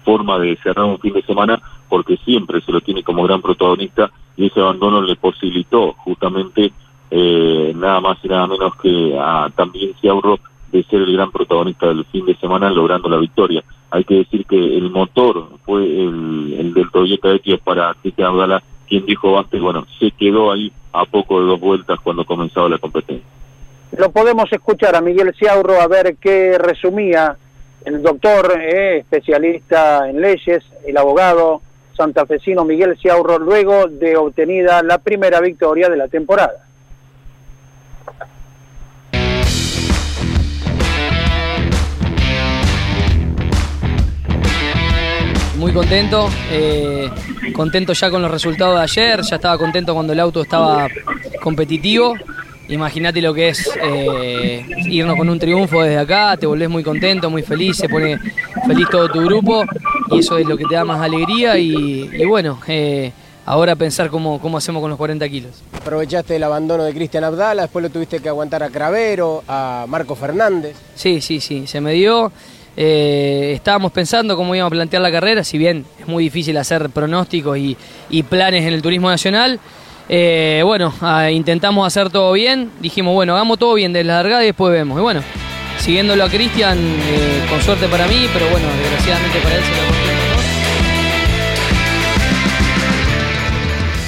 forma 0.05 0.39
de 0.39 0.57
cerrar 0.63 0.87
un 0.87 0.99
fin 0.99 1.13
de 1.13 1.23
semana 1.23 1.61
porque 1.91 2.17
siempre 2.19 2.63
se 2.63 2.73
lo 2.73 2.81
tiene 2.81 3.03
como 3.03 3.25
gran 3.25 3.43
protagonista 3.43 4.11
y 4.37 4.47
ese 4.47 4.61
abandono 4.61 5.03
le 5.03 5.17
posibilitó 5.17 5.93
justamente 5.95 6.73
eh, 7.11 7.73
nada 7.77 8.01
más 8.01 8.19
y 8.23 8.29
nada 8.29 8.47
menos 8.47 8.75
que 8.77 9.19
a 9.19 9.51
también 9.55 9.93
Ciaurro 10.01 10.39
de 10.71 10.85
ser 10.85 11.01
el 11.03 11.13
gran 11.13 11.33
protagonista 11.33 11.89
del 11.89 12.05
fin 12.07 12.25
de 12.25 12.37
semana 12.37 12.71
logrando 12.71 13.09
la 13.09 13.17
victoria. 13.17 13.65
Hay 13.91 14.05
que 14.05 14.19
decir 14.19 14.47
que 14.47 14.57
el 14.57 14.89
motor 14.91 15.49
fue 15.67 15.83
el, 15.83 16.73
del 16.73 16.91
Toyota 16.93 17.33
X 17.35 17.59
para 17.65 17.93
Cristian 18.01 18.29
Abdala, 18.29 18.63
quien 18.89 19.05
dijo 19.05 19.37
antes, 19.37 19.61
bueno, 19.61 19.85
se 19.99 20.13
quedó 20.13 20.53
ahí 20.53 20.73
a 20.93 21.05
poco 21.05 21.41
de 21.41 21.47
dos 21.47 21.61
vueltas 21.61 21.99
cuando 22.01 22.25
comenzaba 22.25 22.69
la 22.69 22.79
competencia. 22.79 23.27
Lo 23.99 24.13
podemos 24.13 24.51
escuchar 24.53 24.95
a 24.95 25.01
Miguel 25.01 25.35
Ciaurro 25.37 25.81
a 25.81 25.89
ver 25.89 26.17
qué 26.21 26.57
resumía 26.57 27.37
el 27.85 28.03
doctor, 28.03 28.57
eh, 28.61 28.99
especialista 28.99 30.09
en 30.09 30.21
leyes, 30.21 30.63
el 30.87 30.97
abogado 30.97 31.63
santafesino 32.01 32.65
Miguel 32.65 32.97
Ciaurro, 32.97 33.39
luego 33.39 33.87
de 33.87 34.17
obtenida 34.17 34.83
la 34.83 34.97
primera 34.97 35.39
victoria 35.39 35.91
de 35.91 35.99
la 35.99 36.09
temporada. 36.09 36.65
muy 45.57 45.75
contento, 45.75 46.31
eh, 46.51 47.11
contento 47.53 47.93
ya 47.93 48.11
con 48.11 48.23
los 48.23 48.31
resultados 48.31 48.77
de 48.77 48.83
ayer, 48.83 49.21
ya 49.21 49.37
estaba 49.37 49.59
contento 49.59 49.93
cuando 49.93 50.15
el 50.15 50.21
auto 50.21 50.41
estaba 50.41 50.89
competitivo. 51.43 52.15
Imagínate 52.69 53.21
lo 53.21 53.35
que 53.35 53.51
es 53.51 53.71
eh, 53.83 54.65
irnos 54.87 55.17
con 55.19 55.29
un 55.29 55.39
triunfo 55.39 55.83
desde 55.83 55.99
acá, 55.99 56.35
te 56.39 56.47
volvés 56.47 56.71
muy 56.71 56.83
contento, 56.83 57.29
muy 57.29 57.43
feliz, 57.43 57.77
se 57.77 57.91
pone 57.91 58.19
feliz 58.67 58.89
todo 58.89 59.11
tu 59.11 59.21
grupo 59.21 59.67
y 60.11 60.19
eso 60.19 60.39
es 60.39 60.47
lo 60.47 60.57
que 60.57 60.65
te 60.65 60.75
da 60.75 60.85
más 60.85 61.01
alegría 61.01 61.59
y, 61.59 62.25
bueno, 62.25 62.59
eh, 62.67 63.13
ahora 63.47 63.77
pensar 63.77 64.11
cómo, 64.11 64.41
cómo 64.41 64.59
hacemos 64.59 64.81
con 64.81 64.91
los 64.91 64.99
40 64.99 65.29
kilos. 65.29 65.63
Aprovechaste 65.73 66.37
el 66.37 66.43
abandono 66.43 66.85
de 66.85 66.93
Cristian 66.93 67.25
Abdala, 67.25 67.63
después 67.63 67.83
lo 67.83 67.91
tuviste 67.91 68.21
que 68.21 68.29
aguantar 68.29 68.63
a 68.63 68.71
Cravero, 68.71 69.43
a 69.49 69.87
Marco 69.89 70.15
Fernández. 70.15 70.77
Sí, 70.95 71.21
sí, 71.21 71.41
sí, 71.41 71.67
se 71.67 71.81
me 71.81 71.93
dio. 71.93 72.33
Eh, 72.77 73.53
estábamos 73.55 73.93
pensando 73.93 74.37
cómo 74.37 74.55
íbamos 74.55 74.71
a 74.71 74.77
plantear 74.77 75.03
la 75.03 75.11
carrera, 75.11 75.45
si 75.45 75.59
bien 75.59 75.85
es 75.99 76.07
muy 76.07 76.25
difícil 76.25 76.57
hacer 76.57 76.89
pronósticos 76.91 77.59
y, 77.59 77.77
planes 78.23 78.65
en 78.65 78.75
el 78.75 78.83
turismo 78.83 79.11
nacional. 79.11 79.59
Eh, 80.09 80.63
bueno, 80.65 80.93
ah, 81.01 81.31
intentamos 81.31 81.87
hacer 81.87 82.11
todo 82.11 82.33
bien, 82.33 82.71
dijimos, 82.81 83.15
bueno, 83.15 83.35
hagamos 83.35 83.59
todo 83.59 83.75
bien 83.75 83.93
de 83.93 84.03
la 84.03 84.15
largada 84.15 84.43
y 84.43 84.47
después 84.47 84.73
vemos. 84.73 84.99
Y 84.99 85.03
bueno, 85.03 85.23
siguiéndolo 85.81 86.25
a 86.25 86.29
Cristian, 86.29 86.79
eh, 86.79 87.47
con 87.49 87.61
suerte 87.61 87.89
para 87.89 88.07
mí, 88.07 88.29
pero 88.33 88.47
bueno, 88.51 88.67
desgraciadamente 88.81 89.39
para 89.41 89.57
él 89.57 89.63
se 89.63 89.71
lo 89.73 90.01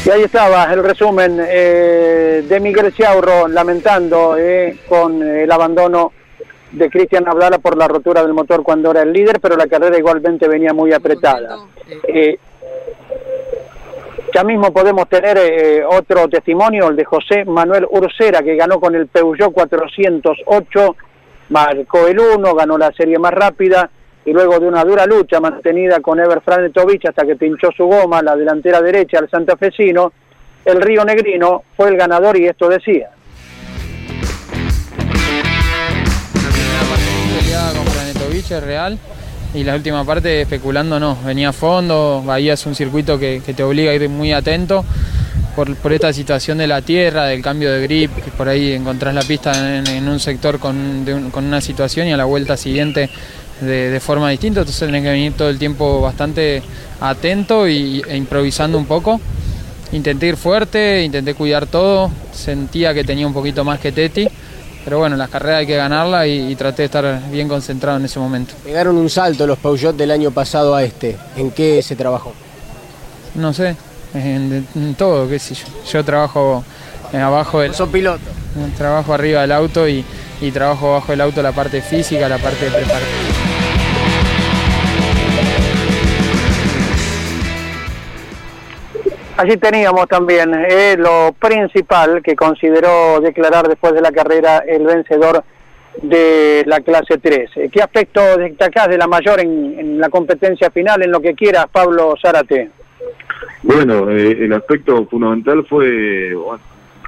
Y 0.04 0.10
ahí 0.10 0.22
estaba 0.24 0.64
el 0.72 0.82
resumen 0.82 1.36
de 1.36 2.58
Miguel 2.60 2.92
Ciaurro 2.92 3.46
lamentando 3.46 4.36
con 4.88 5.22
el 5.22 5.50
abandono 5.50 6.12
de 6.72 6.90
Cristian 6.90 7.28
Abdala 7.28 7.58
por 7.58 7.76
la 7.76 7.86
rotura 7.86 8.22
del 8.22 8.32
motor 8.32 8.62
cuando 8.62 8.90
era 8.90 9.02
el 9.02 9.12
líder, 9.12 9.40
pero 9.40 9.56
la 9.56 9.66
carrera 9.66 9.96
igualmente 9.98 10.48
venía 10.48 10.72
muy 10.72 10.92
apretada. 10.92 11.58
Eh, 12.08 12.38
Ya 14.34 14.44
mismo 14.44 14.72
podemos 14.72 15.06
tener 15.10 15.36
eh, 15.36 15.84
otro 15.84 16.26
testimonio, 16.26 16.88
el 16.88 16.96
de 16.96 17.04
José 17.04 17.44
Manuel 17.44 17.86
Ursera, 17.90 18.42
que 18.42 18.56
ganó 18.56 18.80
con 18.80 18.94
el 18.94 19.06
Peugeot 19.06 19.52
408, 19.52 20.96
marcó 21.50 22.06
el 22.06 22.18
1, 22.18 22.54
ganó 22.54 22.78
la 22.78 22.92
serie 22.92 23.18
más 23.18 23.32
rápida, 23.32 23.90
y 24.24 24.32
luego 24.32 24.58
de 24.60 24.68
una 24.68 24.84
dura 24.84 25.06
lucha 25.06 25.40
mantenida 25.40 26.00
con 26.00 26.20
Ever 26.20 26.40
Franetovich 26.42 27.06
hasta 27.06 27.24
que 27.24 27.36
pinchó 27.36 27.70
su 27.76 27.86
goma, 27.86 28.22
la 28.22 28.36
delantera 28.36 28.80
derecha 28.80 29.18
al 29.18 29.28
santafesino, 29.28 30.12
el 30.64 30.80
Río 30.80 31.04
Negrino 31.04 31.64
fue 31.76 31.88
el 31.88 31.96
ganador 31.96 32.38
y 32.38 32.46
esto 32.46 32.68
decía. 32.68 33.10
con 37.74 37.86
Franetovich 37.86 38.50
es 38.50 38.62
real 38.62 38.98
y 39.54 39.64
la 39.64 39.74
última 39.74 40.04
parte 40.04 40.42
especulando 40.42 40.98
no, 40.98 41.16
venía 41.24 41.50
a 41.50 41.52
fondo, 41.52 42.22
Bahía 42.24 42.54
es 42.54 42.64
un 42.66 42.74
circuito 42.74 43.18
que, 43.18 43.40
te 43.40 43.62
obliga 43.62 43.90
a 43.90 43.94
ir 43.94 44.08
muy 44.08 44.32
atento 44.32 44.84
por, 45.54 45.92
esta 45.92 46.12
situación 46.12 46.58
de 46.58 46.66
la 46.66 46.82
tierra, 46.82 47.26
del 47.26 47.42
cambio 47.42 47.72
de 47.72 47.82
grip, 47.82 48.14
que 48.16 48.30
por 48.30 48.48
ahí 48.48 48.72
encontrás 48.72 49.14
la 49.14 49.22
pista 49.22 49.78
en, 49.78 50.08
un 50.08 50.20
sector 50.20 50.58
con, 50.58 51.04
con, 51.30 51.44
una 51.44 51.60
situación 51.60 52.06
y 52.08 52.12
a 52.12 52.16
la 52.16 52.24
vuelta 52.24 52.56
siguiente 52.56 53.10
de, 53.60 54.00
forma 54.00 54.30
distinta, 54.30 54.60
entonces 54.60 54.86
tenés 54.86 55.02
que 55.02 55.10
venir 55.10 55.34
todo 55.34 55.48
el 55.48 55.58
tiempo 55.58 56.00
bastante 56.00 56.62
atento 57.00 57.68
y, 57.68 58.02
e 58.08 58.16
improvisando 58.16 58.78
un 58.78 58.86
poco. 58.86 59.20
Intenté 59.92 60.28
ir 60.28 60.36
fuerte, 60.36 61.02
intenté 61.04 61.34
cuidar 61.34 61.66
todo, 61.66 62.10
sentía 62.32 62.94
que 62.94 63.04
tenía 63.04 63.26
un 63.26 63.34
poquito 63.34 63.62
más 63.62 63.78
que 63.78 63.92
Teti, 63.92 64.26
pero 64.84 64.98
bueno, 64.98 65.16
las 65.16 65.28
carreras 65.28 65.60
hay 65.60 65.66
que 65.66 65.76
ganarla 65.76 66.26
y, 66.26 66.54
traté 66.56 66.82
de 66.82 66.86
estar 66.86 67.30
bien 67.30 67.46
concentrado 67.46 67.98
en 67.98 68.06
ese 68.06 68.18
momento. 68.18 68.54
Pegaron 68.64 68.96
un 68.96 69.10
salto 69.10 69.46
los 69.46 69.58
Peugeot 69.58 69.94
del 69.94 70.10
año 70.10 70.30
pasado 70.30 70.74
a 70.74 70.82
este, 70.82 71.16
¿en 71.36 71.50
qué 71.50 71.82
se 71.82 71.94
trabajó? 71.94 72.32
No 73.34 73.52
sé, 73.52 73.76
en, 74.14 74.94
todo, 74.96 75.28
qué 75.28 75.38
sé 75.38 75.54
yo. 75.54 75.66
Yo 75.90 76.04
trabajo 76.04 76.64
abajo 77.12 77.60
del... 77.60 77.74
Son 77.74 77.90
piloto. 77.90 78.24
Trabajo 78.76 79.14
arriba 79.14 79.42
del 79.42 79.52
auto 79.52 79.88
y, 79.88 80.04
y 80.40 80.50
trabajo 80.50 80.90
abajo 80.90 81.12
del 81.12 81.20
auto 81.22 81.42
la 81.42 81.52
parte 81.52 81.80
física, 81.80 82.28
la 82.28 82.38
parte 82.38 82.66
de 82.66 82.70
preparación. 82.70 83.52
Allí 89.42 89.56
teníamos 89.56 90.06
también 90.08 90.54
eh, 90.54 90.94
lo 90.96 91.34
principal 91.38 92.22
que 92.22 92.36
consideró 92.36 93.18
declarar 93.20 93.66
después 93.66 93.94
de 93.94 94.02
la 94.02 94.12
carrera 94.12 94.62
el 94.66 94.84
vencedor 94.84 95.42
de 96.00 96.62
la 96.66 96.80
clase 96.80 97.18
3. 97.18 97.50
Eh, 97.56 97.68
¿Qué 97.72 97.82
aspecto 97.82 98.36
destacás 98.36 98.88
de 98.88 98.98
la 98.98 99.06
mayor 99.06 99.40
en, 99.40 99.98
la 99.98 100.10
competencia 100.10 100.70
final, 100.70 101.02
en 101.02 101.10
lo 101.10 101.20
que 101.20 101.34
quieras, 101.34 101.66
Pablo 101.72 102.14
Zárate? 102.20 102.70
Bueno, 103.62 104.10
eh, 104.10 104.44
el 104.44 104.52
aspecto 104.52 105.06
fundamental 105.06 105.64
fue 105.68 106.34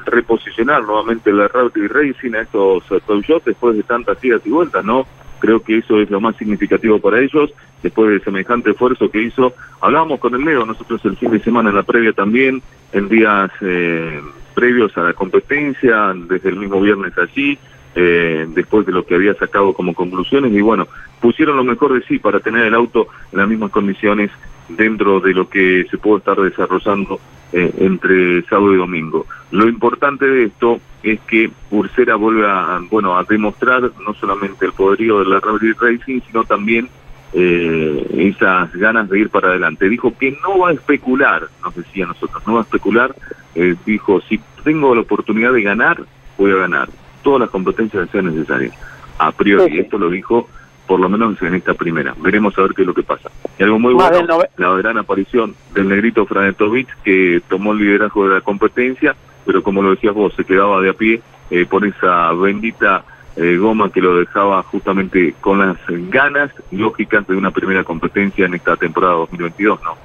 reposicionar 0.06 0.82
nuevamente 0.84 1.32
la 1.32 1.48
Rally 1.48 1.88
Racing 1.88 2.34
a 2.34 2.42
estos 2.42 2.84
Peugeot 3.06 3.44
después 3.44 3.76
de 3.76 3.82
tantas 3.82 4.22
idas 4.22 4.42
y 4.44 4.50
vueltas, 4.50 4.84
¿no? 4.84 5.06
Creo 5.38 5.60
que 5.60 5.78
eso 5.78 6.00
es 6.00 6.10
lo 6.10 6.20
más 6.20 6.36
significativo 6.36 6.98
para 6.98 7.20
ellos, 7.20 7.52
después 7.82 8.10
de 8.10 8.20
semejante 8.20 8.70
esfuerzo 8.70 9.10
que 9.10 9.22
hizo. 9.22 9.54
Hablábamos 9.80 10.20
con 10.20 10.34
el 10.34 10.44
Leo, 10.44 10.64
nosotros 10.64 11.04
el 11.04 11.16
fin 11.16 11.30
de 11.30 11.40
semana 11.40 11.70
en 11.70 11.76
la 11.76 11.82
previa 11.82 12.12
también, 12.12 12.62
en 12.92 13.08
días 13.08 13.50
eh, 13.60 14.20
previos 14.54 14.96
a 14.96 15.02
la 15.02 15.12
competencia, 15.12 16.14
desde 16.14 16.48
el 16.48 16.56
mismo 16.56 16.80
viernes 16.80 17.12
allí, 17.18 17.58
eh, 17.94 18.46
después 18.48 18.86
de 18.86 18.92
lo 18.92 19.04
que 19.04 19.16
había 19.16 19.34
sacado 19.34 19.74
como 19.74 19.94
conclusiones, 19.94 20.52
y 20.52 20.60
bueno, 20.60 20.88
pusieron 21.20 21.56
lo 21.56 21.64
mejor 21.64 21.92
de 21.92 22.06
sí 22.06 22.18
para 22.18 22.40
tener 22.40 22.64
el 22.64 22.74
auto 22.74 23.08
en 23.32 23.38
las 23.38 23.48
mismas 23.48 23.70
condiciones 23.70 24.30
dentro 24.68 25.20
de 25.20 25.34
lo 25.34 25.48
que 25.48 25.86
se 25.90 25.98
puede 25.98 26.18
estar 26.18 26.36
desarrollando 26.36 27.20
eh, 27.52 27.72
entre 27.78 28.42
sábado 28.42 28.74
y 28.74 28.78
domingo. 28.78 29.26
Lo 29.50 29.68
importante 29.68 30.26
de 30.26 30.44
esto 30.44 30.80
es 31.02 31.20
que 31.20 31.50
Ursera 31.70 32.16
vuelve 32.16 32.46
a, 32.46 32.80
bueno, 32.90 33.16
a 33.16 33.24
demostrar 33.24 33.82
no 33.82 34.14
solamente 34.14 34.66
el 34.66 34.72
poderío 34.72 35.20
de 35.20 35.26
la 35.26 35.40
Rally 35.40 35.72
Racing, 35.72 36.20
sino 36.26 36.44
también 36.44 36.88
eh, 37.32 38.32
esas 38.34 38.72
ganas 38.74 39.08
de 39.08 39.20
ir 39.20 39.28
para 39.28 39.48
adelante. 39.48 39.88
Dijo 39.88 40.16
que 40.18 40.36
no 40.42 40.58
va 40.58 40.70
a 40.70 40.72
especular, 40.72 41.48
nos 41.62 41.74
decía 41.74 42.06
nosotros, 42.06 42.42
no 42.46 42.54
va 42.54 42.60
a 42.60 42.64
especular, 42.64 43.14
eh, 43.54 43.76
dijo, 43.84 44.20
si 44.22 44.40
tengo 44.64 44.94
la 44.94 45.02
oportunidad 45.02 45.52
de 45.52 45.62
ganar, 45.62 46.02
voy 46.38 46.52
a 46.52 46.56
ganar 46.56 46.88
todas 47.22 47.40
las 47.40 47.50
competencias 47.50 48.06
que 48.06 48.12
sean 48.12 48.34
necesarias. 48.34 48.74
A 49.18 49.30
priori, 49.30 49.78
esto 49.78 49.98
lo 49.98 50.10
dijo 50.10 50.48
por 50.86 51.00
lo 51.00 51.08
menos 51.08 51.40
en 51.42 51.54
esta 51.54 51.74
primera. 51.74 52.14
Veremos 52.18 52.56
a 52.58 52.62
ver 52.62 52.72
qué 52.74 52.82
es 52.82 52.86
lo 52.86 52.94
que 52.94 53.02
pasa. 53.02 53.30
Y 53.58 53.62
algo 53.62 53.78
muy 53.78 53.94
bueno, 53.94 54.40
la 54.56 54.70
gran 54.76 54.98
aparición 54.98 55.54
del 55.72 55.88
negrito 55.88 56.26
Franetovich, 56.26 56.88
que 57.04 57.42
tomó 57.48 57.72
el 57.72 57.78
liderazgo 57.78 58.28
de 58.28 58.34
la 58.34 58.40
competencia, 58.40 59.14
pero 59.46 59.62
como 59.62 59.82
lo 59.82 59.90
decías 59.90 60.14
vos, 60.14 60.34
se 60.34 60.44
quedaba 60.44 60.80
de 60.80 60.90
a 60.90 60.94
pie 60.94 61.20
eh, 61.50 61.66
por 61.66 61.84
esa 61.86 62.32
bendita 62.32 63.04
eh, 63.36 63.56
goma 63.56 63.90
que 63.90 64.00
lo 64.00 64.16
dejaba 64.18 64.62
justamente 64.62 65.34
con 65.40 65.58
las 65.58 65.76
ganas 65.88 66.50
lógicas 66.70 67.26
de 67.26 67.36
una 67.36 67.50
primera 67.50 67.82
competencia 67.82 68.46
en 68.46 68.54
esta 68.54 68.76
temporada 68.76 69.14
2022, 69.14 69.80
¿no? 69.82 69.96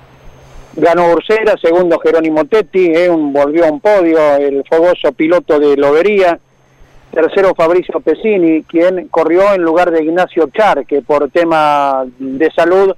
Ganó 0.75 1.11
Ursera, 1.13 1.55
segundo 1.57 1.99
Jerónimo 1.99 2.45
Tetti, 2.45 2.91
eh, 2.93 3.09
un, 3.09 3.33
volvió 3.33 3.65
a 3.65 3.71
un 3.71 3.79
podio 3.79 4.17
el 4.37 4.63
fogoso 4.69 5.11
piloto 5.11 5.59
de 5.59 5.75
Lobería, 5.75 6.39
tercero 7.11 7.53
Fabricio 7.55 7.99
Pesini, 7.99 8.63
quien 8.63 9.07
corrió 9.09 9.53
en 9.53 9.63
lugar 9.63 9.91
de 9.91 10.03
Ignacio 10.03 10.49
Char, 10.53 10.85
que 10.85 11.01
por 11.01 11.29
tema 11.29 12.03
de 12.17 12.51
salud 12.51 12.93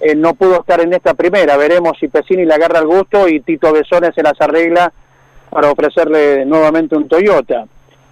eh, 0.00 0.14
no 0.14 0.34
pudo 0.34 0.60
estar 0.60 0.80
en 0.80 0.92
esta 0.92 1.14
primera. 1.14 1.56
Veremos 1.56 1.98
si 1.98 2.08
Pesini 2.08 2.44
le 2.44 2.54
agarra 2.54 2.78
el 2.78 2.86
gusto 2.86 3.28
y 3.28 3.40
Tito 3.40 3.72
Besones 3.72 4.14
se 4.14 4.22
las 4.22 4.40
arregla 4.40 4.92
para 5.50 5.70
ofrecerle 5.70 6.44
nuevamente 6.46 6.96
un 6.96 7.08
Toyota. 7.08 7.66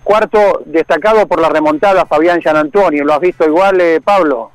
Cuarto, 0.05 0.63
destacado 0.65 1.27
por 1.27 1.41
la 1.41 1.49
remontada 1.49 2.07
Fabián 2.07 2.41
Gian 2.41 2.57
Antonio. 2.57 3.05
¿Lo 3.05 3.15
has 3.15 3.21
visto 3.21 3.47
igual, 3.47 3.81
eh, 3.81 4.01
Pablo? 4.03 4.51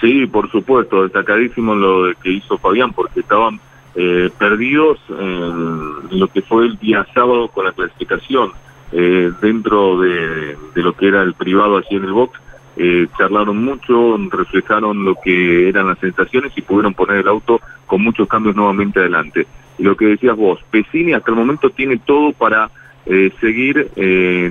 Sí, 0.00 0.26
por 0.26 0.50
supuesto, 0.50 1.04
destacadísimo 1.04 1.74
lo 1.74 2.12
que 2.20 2.30
hizo 2.30 2.58
Fabián, 2.58 2.92
porque 2.92 3.20
estaban 3.20 3.60
eh, 3.94 4.30
perdidos 4.38 4.98
en 5.08 6.18
lo 6.18 6.26
que 6.28 6.42
fue 6.42 6.64
el 6.64 6.78
día 6.78 7.06
sábado 7.14 7.48
con 7.48 7.66
la 7.66 7.72
clasificación 7.72 8.52
eh, 8.92 9.32
dentro 9.40 10.00
de, 10.00 10.56
lo 10.74 10.92
que 10.94 11.08
era 11.08 11.22
el 11.22 11.34
privado 11.34 11.78
allí 11.78 11.96
en 11.96 12.04
el 12.04 12.12
box, 12.12 12.38
eh, 12.76 13.06
charlaron 13.16 13.62
mucho, 13.64 14.18
reflejaron 14.30 15.04
lo 15.04 15.14
que 15.22 15.68
eran 15.68 15.88
las 15.88 15.98
sensaciones 15.98 16.52
y 16.56 16.62
pudieron 16.62 16.94
poner 16.94 17.18
el 17.18 17.28
auto 17.28 17.60
con 17.86 18.02
muchos 18.02 18.28
cambios 18.28 18.56
nuevamente 18.56 19.00
adelante. 19.00 19.46
Y 19.78 19.82
lo 19.82 19.96
que 19.96 20.06
decías 20.06 20.36
vos, 20.36 20.60
Pesini 20.70 21.12
hasta 21.12 21.30
el 21.30 21.36
momento 21.36 21.70
tiene 21.70 21.98
todo 21.98 22.32
para 22.32 22.70
eh, 23.06 23.32
seguir, 23.40 23.90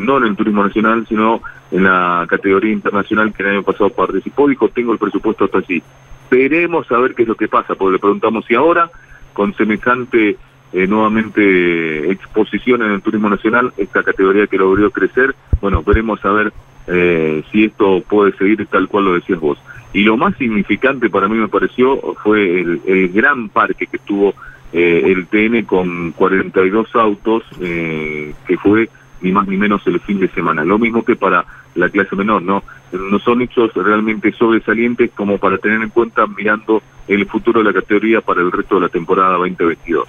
no 0.01 0.17
en 0.17 0.23
el 0.23 0.35
turismo 0.35 0.63
nacional, 0.63 1.05
sino 1.07 1.41
en 1.71 1.83
la 1.83 2.25
categoría 2.27 2.73
internacional 2.73 3.33
que 3.33 3.43
el 3.43 3.49
año 3.49 3.63
pasado 3.63 3.89
participó, 3.91 4.47
dijo, 4.47 4.69
tengo 4.69 4.91
el 4.91 4.99
presupuesto 4.99 5.45
hasta 5.45 5.59
allí. 5.59 5.81
Veremos 6.29 6.91
a 6.91 6.97
ver 6.97 7.13
qué 7.13 7.23
es 7.23 7.27
lo 7.27 7.35
que 7.35 7.47
pasa, 7.47 7.75
porque 7.75 7.93
le 7.93 7.99
preguntamos 7.99 8.45
si 8.45 8.55
ahora, 8.55 8.89
con 9.33 9.53
semejante 9.55 10.37
eh, 10.73 10.87
nuevamente 10.87 12.11
exposición 12.11 12.81
en 12.81 12.91
el 12.91 13.01
turismo 13.01 13.29
nacional, 13.29 13.73
esta 13.77 14.03
categoría 14.03 14.47
que 14.47 14.57
logró 14.57 14.89
crecer, 14.91 15.35
bueno, 15.59 15.83
veremos 15.83 16.23
a 16.23 16.31
ver 16.31 16.53
eh, 16.87 17.43
si 17.51 17.65
esto 17.65 18.01
puede 18.07 18.31
seguir 18.37 18.65
tal 18.67 18.87
cual 18.87 19.05
lo 19.05 19.13
decías 19.15 19.39
vos. 19.39 19.57
Y 19.93 20.03
lo 20.03 20.15
más 20.15 20.37
significante 20.37 21.09
para 21.09 21.27
mí 21.27 21.37
me 21.37 21.49
pareció 21.49 21.99
fue 22.23 22.61
el, 22.61 23.09
gran 23.09 23.49
parque 23.49 23.87
que 23.87 23.97
tuvo 23.97 24.33
eh, 24.71 25.03
el 25.05 25.27
TN 25.27 25.65
con 25.65 26.13
42 26.13 26.95
autos, 26.95 27.43
que 27.59 28.57
fue 28.63 28.89
ni 29.21 29.33
más 29.33 29.47
ni 29.47 29.57
menos 29.57 29.85
el 29.85 29.99
fin 29.99 30.21
de 30.21 30.29
semana. 30.29 30.63
Lo 30.63 30.79
mismo 30.79 31.03
que 31.03 31.17
para 31.17 31.45
la 31.75 31.89
clase 31.89 32.15
menor, 32.15 32.41
¿no? 32.41 32.63
No 32.93 33.19
son 33.19 33.41
hechos 33.41 33.73
realmente 33.73 34.31
sobresalientes 34.31 35.11
como 35.11 35.37
para 35.37 35.57
tener 35.57 35.81
en 35.81 35.89
cuenta 35.89 36.25
mirando 36.27 36.81
el 37.07 37.25
futuro 37.25 37.59
de 37.61 37.65
la 37.65 37.73
categoría 37.73 38.21
para 38.21 38.41
el 38.41 38.51
resto 38.51 38.75
de 38.75 38.81
la 38.81 38.89
temporada 38.89 39.37
2022. 39.37 40.07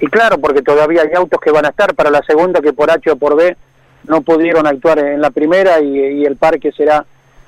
Y 0.00 0.06
claro, 0.06 0.38
porque 0.38 0.62
todavía 0.62 1.02
hay 1.02 1.14
autos 1.14 1.40
que 1.40 1.50
van 1.50 1.66
a 1.66 1.68
estar 1.68 1.94
para 1.94 2.10
la 2.10 2.22
segunda 2.22 2.60
que 2.60 2.72
por 2.72 2.90
H 2.90 3.10
o 3.10 3.16
por 3.16 3.36
B 3.36 3.56
no 4.08 4.22
pudieron 4.22 4.66
actuar 4.66 4.98
en 4.98 5.20
la 5.20 5.30
primera 5.30 5.80
y, 5.80 6.24
el 6.24 6.36
parque 6.36 6.72
será 6.72 7.04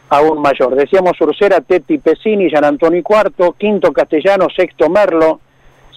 aún 0.09 0.41
mayor. 0.41 0.75
Decíamos 0.77 1.21
Ursera, 1.21 1.61
Tetti, 1.61 1.99
Pesini, 1.99 2.49
Gian 2.49 2.65
Antoni 2.65 3.03
cuarto, 3.03 3.55
quinto 3.59 3.93
Castellano, 3.93 4.47
sexto 4.55 4.89
Merlo, 4.89 5.41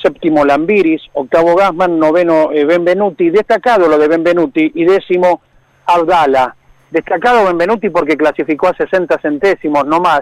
séptimo 0.01 0.45
Lambiris, 0.45 1.01
octavo 1.13 1.55
Gasman, 1.55 1.99
noveno 1.99 2.51
eh, 2.51 2.65
Benvenuti, 2.65 3.29
destacado 3.29 3.87
lo 3.87 3.97
de 3.97 4.07
Benvenuti, 4.07 4.71
y 4.73 4.85
décimo 4.85 5.41
Abdala. 5.85 6.55
Destacado 6.89 7.45
Benvenuti 7.45 7.89
porque 7.89 8.17
clasificó 8.17 8.69
a 8.69 8.73
60 8.73 9.19
centésimos, 9.19 9.85
no 9.85 9.99
más. 9.99 10.21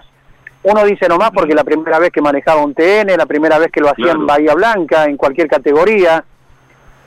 Uno 0.65 0.84
dice 0.84 1.08
nomás 1.08 1.30
porque 1.30 1.54
la 1.54 1.63
primera 1.63 1.99
vez 1.99 2.12
que 2.12 2.21
manejaba 2.21 2.65
un 2.65 2.73
TN, 2.73 3.15
la 3.15 3.28
primera 3.28 3.60
vez 3.60 3.71
que 3.71 3.82
lo 3.82 3.89
hacía 3.89 4.13
en 4.13 4.25
Bahía 4.25 4.56
Blanca, 4.56 5.06
en 5.06 5.15
cualquier 5.15 5.47
categoría. 5.47 6.23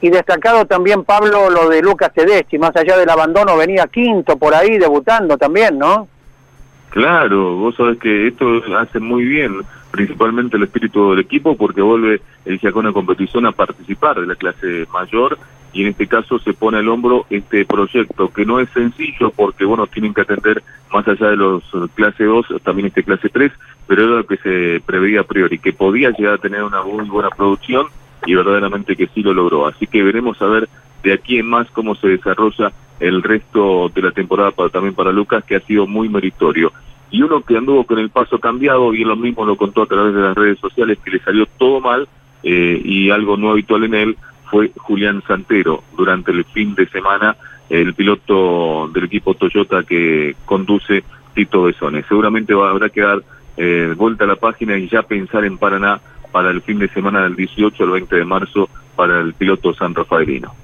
Y 0.00 0.10
destacado 0.10 0.64
también, 0.64 1.02
Pablo, 1.02 1.50
lo 1.50 1.68
de 1.68 1.82
Lucas 1.82 2.12
Tedeschi, 2.14 2.56
más 2.56 2.76
allá 2.76 2.96
del 2.96 3.10
abandono, 3.10 3.56
venía 3.56 3.88
quinto 3.88 4.36
por 4.36 4.54
ahí, 4.54 4.78
debutando 4.78 5.36
también, 5.36 5.76
¿no? 5.76 6.06
Claro, 6.90 7.56
vos 7.56 7.74
sabés 7.74 7.98
que 7.98 8.28
esto 8.28 8.46
hace 8.78 9.00
muy 9.00 9.24
bien. 9.24 9.62
principalmente 9.90 10.56
el 10.56 10.62
espíritu 10.62 11.10
del 11.10 11.20
equipo 11.20 11.56
porque 11.56 11.80
vuelve 11.80 12.20
el 12.44 12.60
Giacone 12.60 12.92
competición 12.92 13.46
a 13.46 13.52
participar 13.52 14.20
de 14.20 14.26
la 14.26 14.36
clase 14.36 14.86
mayor 14.92 15.36
y 15.72 15.82
en 15.82 15.88
este 15.88 16.06
caso 16.06 16.38
se 16.38 16.54
pone 16.54 16.78
al 16.78 16.88
hombro 16.88 17.26
este 17.30 17.64
proyecto 17.64 18.32
que 18.32 18.46
no 18.46 18.58
es 18.58 18.70
sencillo 18.70 19.30
porque 19.30 19.64
bueno 19.64 19.86
tienen 19.86 20.14
que 20.14 20.22
atender 20.22 20.62
más 20.92 21.06
allá 21.06 21.28
de 21.28 21.36
los 21.36 21.62
clase 21.94 22.24
2 22.24 22.46
también 22.62 22.86
este 22.86 23.04
clase 23.04 23.28
3 23.28 23.52
pero 23.86 24.04
era 24.04 24.16
lo 24.16 24.26
que 24.26 24.36
se 24.36 24.82
preveía 24.84 25.20
a 25.20 25.24
priori 25.24 25.58
que 25.58 25.72
podía 25.72 26.10
llegar 26.10 26.34
a 26.34 26.38
tener 26.38 26.62
una 26.62 26.82
muy 26.82 27.08
buena 27.08 27.30
producción 27.30 27.86
y 28.26 28.34
verdaderamente 28.34 28.96
que 28.96 29.08
sí 29.08 29.22
lo 29.22 29.32
logró. 29.32 29.66
Así 29.66 29.86
que 29.86 30.02
veremos 30.02 30.40
a 30.42 30.46
ver 30.46 30.68
de 31.02 31.12
aquí 31.12 31.38
en 31.38 31.46
más 31.46 31.70
cómo 31.70 31.94
se 31.94 32.08
desarrolla 32.08 32.72
el 33.00 33.22
resto 33.22 33.90
de 33.94 34.02
la 34.02 34.10
temporada 34.10 34.50
para, 34.50 34.68
también 34.70 34.94
para 34.94 35.12
Lucas 35.12 35.44
que 35.44 35.56
ha 35.56 35.60
sido 35.60 35.86
muy 35.86 36.08
meritorio. 36.08 36.72
Y 37.10 37.22
uno 37.22 37.40
que 37.42 37.56
anduvo 37.56 37.84
con 37.84 37.98
el 37.98 38.10
paso 38.10 38.38
cambiado 38.38 38.92
y 38.92 39.02
él 39.02 39.08
lo 39.08 39.16
mismo 39.16 39.46
lo 39.46 39.56
contó 39.56 39.82
a 39.82 39.86
través 39.86 40.14
de 40.14 40.20
las 40.20 40.36
redes 40.36 40.58
sociales 40.58 40.98
que 41.02 41.12
le 41.12 41.20
salió 41.20 41.46
todo 41.56 41.80
mal 41.80 42.06
eh, 42.42 42.80
y 42.84 43.10
algo 43.10 43.36
no 43.36 43.50
habitual 43.50 43.84
en 43.84 43.94
él 43.94 44.16
fue 44.50 44.72
Julián 44.76 45.22
Santero 45.26 45.82
durante 45.96 46.30
el 46.30 46.44
fin 46.44 46.74
de 46.74 46.88
semana 46.88 47.36
el 47.68 47.94
piloto 47.94 48.88
del 48.88 49.04
equipo 49.04 49.34
Toyota 49.34 49.82
que 49.82 50.36
conduce 50.44 51.04
Tito 51.34 51.64
Besones 51.64 52.04
seguramente 52.08 52.54
va, 52.54 52.70
habrá 52.70 52.88
que 52.88 53.02
dar 53.02 53.22
eh, 53.56 53.92
vuelta 53.96 54.24
a 54.24 54.28
la 54.28 54.36
página 54.36 54.76
y 54.78 54.88
ya 54.88 55.02
pensar 55.02 55.44
en 55.44 55.58
Paraná 55.58 56.00
para 56.30 56.50
el 56.50 56.62
fin 56.62 56.78
de 56.78 56.88
semana 56.88 57.22
del 57.22 57.36
18 57.36 57.82
al 57.82 57.90
20 57.90 58.16
de 58.16 58.24
marzo 58.24 58.68
para 58.94 59.20
el 59.20 59.34
piloto 59.34 59.74
San 59.74 59.94
Rafaelino. 59.94 60.54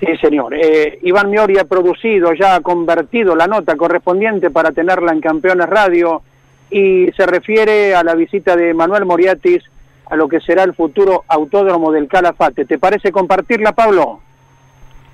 Sí, 0.00 0.16
señor. 0.20 0.54
Eh, 0.54 0.98
Iván 1.02 1.30
Miori 1.30 1.58
ha 1.58 1.64
producido, 1.64 2.32
ya 2.32 2.54
ha 2.54 2.60
convertido 2.60 3.34
la 3.34 3.46
nota 3.46 3.76
correspondiente 3.76 4.50
para 4.50 4.70
tenerla 4.72 5.12
en 5.12 5.20
Campeones 5.20 5.68
Radio 5.68 6.22
y 6.70 7.10
se 7.16 7.26
refiere 7.26 7.94
a 7.94 8.04
la 8.04 8.14
visita 8.14 8.56
de 8.56 8.74
Manuel 8.74 9.06
Moriatis 9.06 9.62
a 10.10 10.16
lo 10.16 10.28
que 10.28 10.40
será 10.40 10.64
el 10.64 10.74
futuro 10.74 11.24
autódromo 11.28 11.92
del 11.92 12.08
Calafate. 12.08 12.64
¿Te 12.64 12.78
parece 12.78 13.12
compartirla, 13.12 13.72
Pablo? 13.72 14.20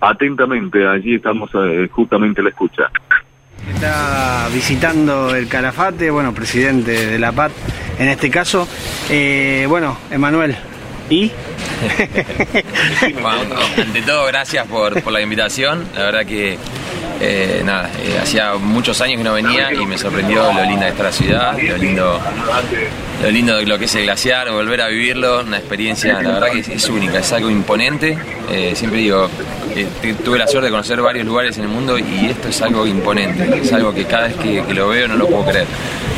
Atentamente, 0.00 0.86
allí 0.86 1.16
estamos 1.16 1.50
eh, 1.54 1.88
justamente 1.90 2.40
a 2.40 2.44
la 2.44 2.50
escucha. 2.50 2.90
Está 3.72 4.48
visitando 4.52 5.34
el 5.34 5.48
Calafate, 5.48 6.10
bueno, 6.10 6.34
presidente 6.34 7.06
de 7.06 7.18
la 7.18 7.32
PAT 7.32 7.52
en 7.98 8.08
este 8.08 8.30
caso. 8.30 8.68
Eh, 9.08 9.66
bueno, 9.68 9.96
Emanuel, 10.10 10.56
¿y? 11.10 11.30
ante 13.78 14.02
todo, 14.02 14.26
gracias 14.26 14.66
por, 14.66 15.02
por, 15.02 15.12
la 15.12 15.20
invitación. 15.20 15.84
La 15.94 16.04
verdad 16.04 16.26
que 16.26 16.58
eh, 17.20 17.62
nada, 17.64 17.90
eh, 18.02 18.18
hacía 18.20 18.54
muchos 18.54 19.00
años 19.00 19.18
que 19.18 19.24
no 19.24 19.34
venía 19.34 19.72
y 19.72 19.86
me 19.86 19.96
sorprendió 19.96 20.52
lo 20.52 20.62
linda 20.64 20.86
de 20.86 20.92
esta 20.92 21.12
ciudad, 21.12 21.56
lo 21.58 21.76
lindo, 21.76 22.20
lo 23.22 23.30
lindo 23.30 23.56
de 23.56 23.66
lo 23.66 23.78
que 23.78 23.84
es 23.84 23.94
el 23.94 24.04
glaciar, 24.04 24.50
volver 24.50 24.80
a 24.80 24.88
vivirlo, 24.88 25.40
una 25.40 25.58
experiencia, 25.58 26.20
la 26.22 26.32
verdad 26.32 26.52
que 26.52 26.60
es, 26.60 26.68
es 26.68 26.88
única, 26.88 27.18
es 27.18 27.32
algo 27.32 27.50
imponente. 27.50 28.18
Eh, 28.50 28.72
siempre 28.74 29.00
digo, 29.00 29.30
eh, 29.76 30.14
tuve 30.24 30.38
la 30.38 30.46
suerte 30.46 30.66
de 30.66 30.70
conocer 30.70 31.00
varios 31.00 31.26
lugares 31.26 31.56
en 31.58 31.64
el 31.64 31.68
mundo 31.68 31.98
y 31.98 32.26
esto 32.26 32.48
es 32.48 32.62
algo 32.62 32.86
imponente, 32.86 33.60
es 33.60 33.72
algo 33.72 33.92
que 33.92 34.04
cada 34.04 34.28
vez 34.28 34.36
que, 34.36 34.62
lo 34.74 34.88
veo 34.88 35.08
no 35.08 35.16
lo 35.16 35.26
puedo 35.26 35.44
creer. 35.44 35.66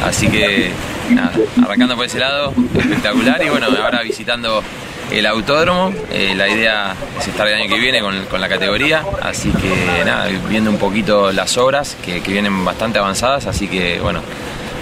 Así 0.04 0.28
que 0.28 0.70
nada, 1.10 1.32
arrancando 1.62 1.96
por 1.96 2.04
ese 2.04 2.18
lado, 2.18 2.52
espectacular 2.76 3.42
y 3.42 3.48
bueno, 3.48 3.66
ahora 3.82 4.02
visitando 4.02 4.62
el 5.10 5.26
autódromo. 5.26 5.92
Eh, 6.10 6.34
la 6.34 6.48
idea 6.48 6.94
es 7.18 7.28
estar 7.28 7.46
el 7.46 7.54
año 7.54 7.68
que 7.68 7.78
viene 7.78 8.00
con, 8.00 8.40
la 8.40 8.48
categoría, 8.48 9.04
así 9.22 9.50
que 9.50 10.04
nada, 10.04 10.28
viendo 10.48 10.70
un 10.70 10.78
poquito 10.78 11.32
las 11.32 11.56
obras 11.56 11.96
que, 12.04 12.20
vienen 12.20 12.64
bastante 12.64 12.98
avanzadas, 12.98 13.46
así 13.46 13.68
que 13.68 14.00
bueno, 14.00 14.20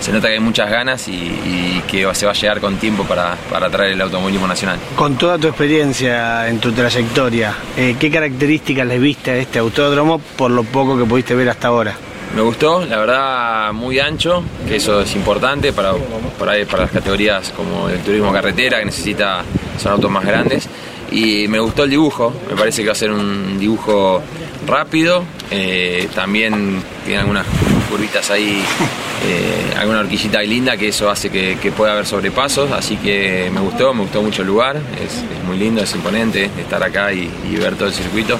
se 0.04 0.12
nota 0.12 0.28
que 0.28 0.34
hay 0.34 0.40
muchas 0.40 0.70
ganas 0.70 1.08
y, 1.08 1.12
y 1.12 1.82
que 1.88 2.06
se 2.12 2.26
va 2.26 2.32
a 2.32 2.34
llegar 2.34 2.60
con 2.60 2.76
tiempo 2.76 3.04
para, 3.04 3.36
para, 3.48 3.70
traer 3.70 3.92
el 3.92 4.00
automovilismo 4.02 4.46
nacional. 4.46 4.78
Con 4.96 5.16
toda 5.16 5.38
tu 5.38 5.48
experiencia 5.48 6.46
en 6.46 6.58
tu 6.58 6.72
trayectoria, 6.72 7.54
eh, 7.74 7.96
¿qué 7.98 8.10
características 8.10 8.86
le 8.86 8.98
viste 8.98 9.30
a 9.30 9.36
este 9.36 9.60
autódromo 9.60 10.18
por 10.18 10.50
lo 10.50 10.62
poco 10.62 10.98
que 10.98 11.06
pudiste 11.06 11.34
ver 11.34 11.48
hasta 11.48 11.68
ahora? 11.68 11.96
Me 12.36 12.42
gustó, 12.42 12.84
la 12.84 12.98
verdad, 12.98 13.72
muy 13.72 13.98
ancho, 13.98 14.44
que 14.68 14.76
eso 14.76 15.00
es 15.00 15.16
importante 15.16 15.72
para, 15.72 15.94
para, 16.38 16.52
para 16.66 16.82
las 16.82 16.90
categorías 16.90 17.50
como 17.56 17.88
el 17.88 18.00
turismo 18.00 18.30
carretera, 18.30 18.80
que 18.80 18.84
necesita, 18.84 19.42
son 19.78 19.92
autos 19.92 20.10
más 20.10 20.26
grandes. 20.26 20.68
Y 21.12 21.48
me 21.48 21.60
gustó 21.60 21.84
el 21.84 21.90
dibujo, 21.90 22.34
me 22.50 22.56
parece 22.56 22.82
que 22.82 22.88
va 22.88 22.92
a 22.92 22.96
ser 22.96 23.10
un 23.10 23.58
dibujo 23.58 24.20
rápido, 24.66 25.24
eh, 25.50 26.08
también 26.14 26.82
tiene 27.06 27.20
algunas 27.20 27.46
curvitas 27.88 28.30
ahí, 28.30 28.62
eh, 29.22 29.74
alguna 29.78 30.00
horquillita 30.00 30.38
ahí 30.38 30.48
linda, 30.48 30.76
que 30.76 30.88
eso 30.88 31.10
hace 31.10 31.30
que, 31.30 31.58
que, 31.60 31.72
pueda 31.72 31.92
haber 31.92 32.06
sobrepasos, 32.06 32.70
así 32.72 32.96
que 32.96 33.50
me 33.52 33.60
gustó, 33.60 33.94
me 33.94 34.02
gustó 34.02 34.22
mucho 34.22 34.42
el 34.42 34.48
lugar, 34.48 34.76
es, 34.76 35.14
es 35.14 35.44
muy 35.46 35.56
lindo, 35.56 35.82
es 35.82 35.94
imponente 35.94 36.50
estar 36.58 36.82
acá 36.82 37.12
y, 37.12 37.30
y 37.50 37.56
ver 37.56 37.74
todo 37.76 37.88
el 37.88 37.94
circuito 37.94 38.38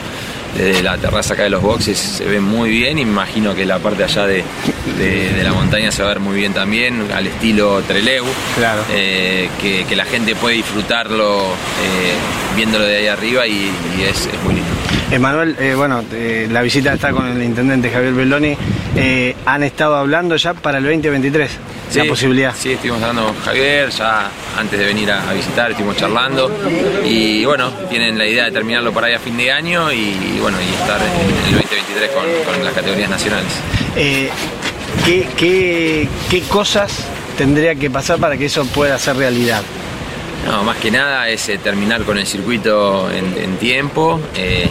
desde 0.57 0.83
la 0.83 0.97
terraza 0.97 1.35
acá 1.35 1.43
de 1.45 1.51
los 1.51 1.63
boxes 1.63 1.99
se 1.99 2.25
ve 2.25 2.41
muy 2.41 2.71
bien 2.71 2.99
y 2.99 3.05
me 3.05 3.11
imagino 3.11 3.55
que 3.55 3.67
la 3.67 3.79
parte 3.79 4.05
allá 4.05 4.27
de, 4.27 4.45
de, 4.99 5.33
de, 5.33 5.45
la 5.45 5.53
montaña 5.53 5.91
se 5.91 6.03
va 6.03 6.11
a 6.11 6.15
ver 6.15 6.21
muy 6.21 6.37
bien 6.37 6.53
también, 6.53 7.11
al 7.13 7.27
estilo 7.27 7.83
Treleu, 7.83 8.25
claro. 8.57 8.83
eh, 8.93 9.49
que, 9.61 9.85
que, 9.85 9.97
la 9.97 10.05
gente 10.05 10.37
puede 10.37 10.57
disfrutarlo 10.57 11.41
eh, 11.43 12.57
viéndolo 12.57 12.85
de 12.85 12.97
ahí 12.99 13.07
arriba 13.09 13.47
y, 13.47 13.71
y 13.99 14.03
es, 14.03 14.27
es, 14.27 14.43
muy 14.45 14.55
lindo. 14.55 14.71
Emanuel, 15.11 15.57
eh, 15.59 15.75
bueno, 15.75 16.03
la 16.51 16.63
visita 16.63 16.95
está 16.95 17.13
con 17.13 17.27
el 17.27 17.43
intendente 17.43 17.91
Javier 17.91 18.15
Belloni, 18.15 18.57
han 19.47 19.63
estado 19.63 19.97
hablando 19.97 20.37
ya 20.37 20.55
para 20.55 20.79
el 20.79 20.85
2023. 20.85 21.51
Sí, 21.91 21.99
la 21.99 22.05
posibilidad. 22.07 22.55
Sí, 22.57 22.73
estuvimos 22.73 23.03
hablando 23.03 23.27
con 23.27 23.41
Javier, 23.43 23.91
ya 23.91 24.29
antes 24.59 24.79
de 24.79 24.85
venir 24.85 25.11
a, 25.13 25.31
a, 25.31 25.33
visitar, 25.33 25.71
estuvimos 25.71 25.97
charlando 25.97 26.51
y 27.05 27.45
bueno, 27.45 27.71
tienen 27.89 28.19
la 28.19 28.27
idea 28.27 28.47
de 28.47 28.53
terminarlo 28.53 28.93
para 28.93 29.09
ahí 29.09 29.15
a 29.15 29.19
fin 29.19 29.37
de 29.37 29.53
año 29.53 29.93
y, 29.93 29.97
y 29.97 30.39
bueno, 30.41 30.59
y 30.61 30.75
estar 30.75 31.01
en 31.01 31.55
el 31.55 31.63
2023 31.63 32.11
con, 32.11 32.25
con 32.53 32.65
las 32.65 32.75
categorías 32.75 33.11
nacionales. 33.11 33.53
Eh, 33.97 34.31
¿qué, 35.05 35.29
qué, 35.37 36.09
¿Qué 36.31 36.41
cosas 36.43 37.05
tendría 37.37 37.75
que 37.75 37.91
pasar 37.91 38.19
para 38.19 38.37
que 38.37 38.47
eso 38.47 38.65
pueda 38.67 38.99
ser 38.99 39.17
realidad? 39.17 39.63
No, 40.47 40.63
más 40.63 40.77
que 40.79 40.91
nada 40.91 41.29
es 41.29 41.49
eh, 41.49 41.59
terminar 41.59 42.03
con 42.03 42.19
el 42.19 42.27
circuito 42.27 43.11
en, 43.11 43.37
en 43.43 43.57
tiempo, 43.57 44.21
eh, 44.37 44.69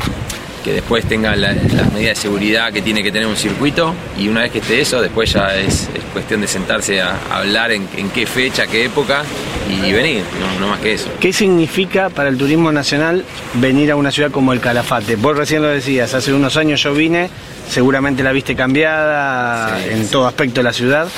que 0.64 0.72
después 0.72 1.06
tenga 1.06 1.36
la, 1.36 1.52
las 1.52 1.92
medidas 1.92 2.16
de 2.16 2.22
seguridad 2.22 2.72
que 2.72 2.82
tiene 2.82 3.04
que 3.04 3.12
tener 3.12 3.28
un 3.28 3.36
circuito 3.36 3.94
y 4.18 4.30
una 4.30 4.42
vez 4.42 4.52
que 4.52 4.60
esté 4.60 4.80
eso, 4.80 5.02
después 5.02 5.34
ya 5.34 5.56
es, 5.56 5.90
es 5.94 6.04
cuestión 6.14 6.42
de 6.42 6.48
sentarse 6.48 7.02
a, 7.02 7.18
a 7.30 7.40
hablar 7.40 7.72
en, 7.72 7.88
en, 7.98 8.10
qué 8.10 8.26
fecha, 8.26 8.66
qué 8.68 8.86
época 8.86 9.24
y 9.70 9.92
venir, 9.92 10.24
no, 10.40 10.60
no, 10.62 10.68
más 10.68 10.80
que 10.80 10.94
eso. 10.94 11.10
¿Qué 11.20 11.34
significa 11.34 12.10
para 12.10 12.30
el 12.30 12.38
turismo 12.38 12.72
nacional 12.72 13.26
venir 13.56 13.92
a 13.92 13.96
una 13.96 14.12
ciudad 14.12 14.32
como 14.32 14.54
el 14.54 14.62
Calafate? 14.62 15.18
Vos 15.18 15.36
recién 15.36 15.62
lo 15.62 15.68
decías, 15.68 16.14
hace 16.14 16.34
unos 16.34 16.56
años 16.56 16.82
yo 16.82 16.94
vine, 16.94 17.30
seguramente 17.70 18.24
la 18.24 18.32
viste 18.32 18.56
cambiada 18.56 19.80
sí, 19.80 19.90
en 19.92 20.06
sí. 20.06 20.12
todo 20.12 20.28
aspecto 20.28 20.62
de 20.62 20.64
la 20.64 20.74
ciudad. 20.74 21.10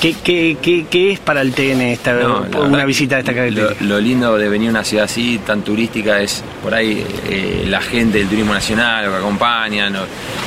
¿Qué, 0.00 0.14
qué, 0.22 0.56
qué, 0.62 0.86
qué 0.88 1.12
es 1.12 1.18
para 1.18 1.40
el 1.40 1.52
TN 1.52 1.80
esta, 1.80 2.12
no, 2.12 2.46
una 2.60 2.84
visita 2.84 3.16
de 3.16 3.22
esta 3.22 3.34
característica? 3.34 3.84
Lo, 3.84 3.96
lo, 3.96 4.00
lindo 4.00 4.38
de 4.38 4.48
venir 4.48 4.68
a 4.68 4.70
una 4.70 4.84
ciudad 4.84 5.06
así, 5.06 5.40
tan 5.44 5.62
turística, 5.62 6.20
es 6.20 6.44
por 6.62 6.72
ahí 6.72 7.04
eh, 7.28 7.64
la 7.68 7.80
gente 7.80 8.18
del 8.18 8.28
turismo 8.28 8.54
nacional, 8.54 9.06
lo 9.06 9.10
que 9.10 9.16
acompañan, 9.18 9.96
o, 9.96 10.04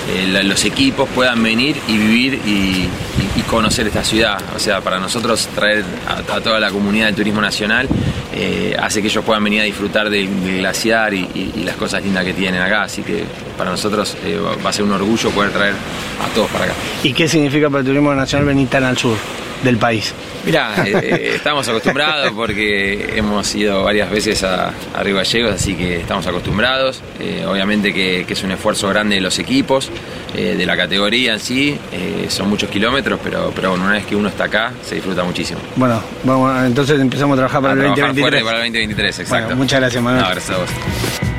eh, 0.09 0.43
los 0.43 0.63
equipos 0.63 1.09
puedan 1.09 1.43
venir 1.43 1.75
y 1.87 1.97
vivir 1.97 2.39
y, 2.45 2.87
y, 3.35 3.41
conocer 3.43 3.85
esta 3.87 4.03
ciudad. 4.03 4.41
O 4.55 4.59
sea, 4.59 4.79
para 4.81 4.97
nosotros 4.97 5.49
traer 5.53 5.83
a, 6.07 6.39
toda 6.39 6.59
la 6.59 6.71
comunidad 6.71 7.07
del 7.07 7.15
turismo 7.15 7.41
nacional 7.41 7.87
eh, 8.33 8.75
hace 8.79 9.01
que 9.01 9.09
ellos 9.09 9.25
puedan 9.25 9.43
venir 9.43 9.61
a 9.61 9.63
disfrutar 9.65 10.09
del, 10.09 10.43
del 10.43 10.59
glaciar 10.59 11.13
y, 11.13 11.27
y, 11.33 11.63
las 11.63 11.75
cosas 11.75 12.03
lindas 12.03 12.23
que 12.23 12.33
tienen 12.33 12.61
acá. 12.61 12.83
Así 12.83 13.01
que 13.01 13.25
para 13.57 13.71
nosotros 13.71 14.15
eh, 14.23 14.39
va 14.39 14.69
a 14.69 14.73
ser 14.73 14.85
un 14.85 14.93
orgullo 14.93 15.29
poder 15.31 15.51
traer 15.51 15.73
a 15.73 16.33
todos 16.33 16.49
para 16.51 16.65
acá. 16.65 16.73
¿Y 17.03 17.13
qué 17.13 17.27
significa 17.27 17.69
para 17.69 17.79
el 17.81 17.85
turismo 17.85 18.13
nacional 18.15 18.47
venir 18.47 18.69
tan 18.69 18.83
al 18.85 18.97
sur? 18.97 19.17
del 19.63 19.77
país? 19.77 20.13
Mira, 20.45 20.83
eh, 20.85 21.33
estamos 21.35 21.67
acostumbrados 21.67 22.31
porque 22.31 23.13
hemos 23.15 23.53
ido 23.55 23.83
varias 23.83 24.09
veces 24.09 24.43
a, 24.43 24.71
a 24.93 25.03
Río 25.03 25.15
Gallegos, 25.15 25.53
así 25.53 25.75
que 25.75 25.97
estamos 25.97 26.25
acostumbrados. 26.27 27.01
Eh, 27.19 27.45
obviamente 27.47 27.93
que, 27.93 28.25
que, 28.27 28.33
es 28.33 28.43
un 28.43 28.51
esfuerzo 28.51 28.89
grande 28.89 29.15
de 29.15 29.21
los 29.21 29.37
equipos, 29.39 29.89
eh, 30.35 30.55
de 30.57 30.65
la 30.65 30.77
categoría 30.77 31.33
en 31.33 31.39
sí, 31.39 31.77
eh, 31.91 32.27
son 32.29 32.49
muchos 32.49 32.69
kilómetros, 32.69 33.19
pero, 33.23 33.51
pero 33.53 33.71
bueno, 33.71 33.85
una 33.85 33.93
vez 33.93 34.05
que 34.05 34.15
uno 34.15 34.29
está 34.29 34.45
acá, 34.45 34.71
se 34.81 34.95
disfruta 34.95 35.23
muchísimo. 35.23 35.59
Bueno, 35.75 36.01
vamos, 36.23 36.63
entonces 36.65 36.99
empezamos 36.99 37.35
a 37.35 37.37
trabajar 37.37 37.61
para 37.61 37.73
a 37.73 37.75
el 37.75 37.81
trabajar 37.81 38.07
2023. 38.07 38.43
Para 38.43 38.57
el 38.65 38.73
2023, 38.73 39.19
exacto. 39.19 39.45
Bueno, 39.45 39.61
muchas 39.61 39.79
gracias, 39.79 40.03
Manuel. 40.03 40.23
No, 40.23 40.29
gracias 40.29 40.57
a 40.57 40.59
vos. 40.59 41.30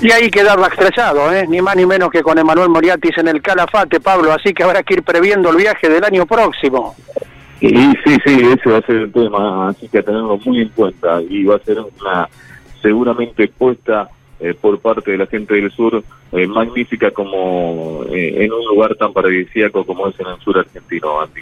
Y 0.00 0.12
ahí 0.12 0.30
quedaba 0.30 0.68
estrellado, 0.68 1.32
¿eh? 1.32 1.46
ni 1.48 1.60
más 1.60 1.74
ni 1.74 1.84
menos 1.84 2.10
que 2.10 2.22
con 2.22 2.38
Emanuel 2.38 2.68
Moriatis 2.68 3.18
en 3.18 3.28
el 3.28 3.42
Calafate, 3.42 3.98
Pablo, 3.98 4.32
así 4.32 4.54
que 4.54 4.62
habrá 4.62 4.82
que 4.84 4.94
ir 4.94 5.02
previendo 5.02 5.50
el 5.50 5.56
viaje 5.56 5.88
del 5.88 6.04
año 6.04 6.24
próximo. 6.24 6.94
Y 7.60 7.68
sí, 7.68 8.16
sí, 8.24 8.48
ese 8.52 8.70
va 8.70 8.78
a 8.78 8.82
ser 8.82 8.96
el 8.96 9.12
tema, 9.12 9.68
así 9.68 9.88
que 9.88 9.98
a 9.98 10.02
tenerlo 10.02 10.38
muy 10.44 10.60
en 10.60 10.68
cuenta 10.68 11.20
y 11.28 11.42
va 11.44 11.56
a 11.56 11.60
ser 11.60 11.78
una 11.80 12.28
seguramente 12.80 13.48
puesta 13.48 14.08
eh, 14.38 14.54
por 14.54 14.78
parte 14.78 15.10
de 15.10 15.18
la 15.18 15.26
gente 15.26 15.54
del 15.54 15.72
sur 15.72 16.00
eh, 16.30 16.46
magnífica 16.46 17.10
como 17.10 18.04
eh, 18.08 18.44
en 18.44 18.52
un 18.52 18.64
lugar 18.66 18.94
tan 18.94 19.12
paradisíaco 19.12 19.84
como 19.84 20.06
es 20.06 20.20
en 20.20 20.28
el 20.28 20.38
sur 20.38 20.58
argentino, 20.58 21.20
Andy. 21.20 21.40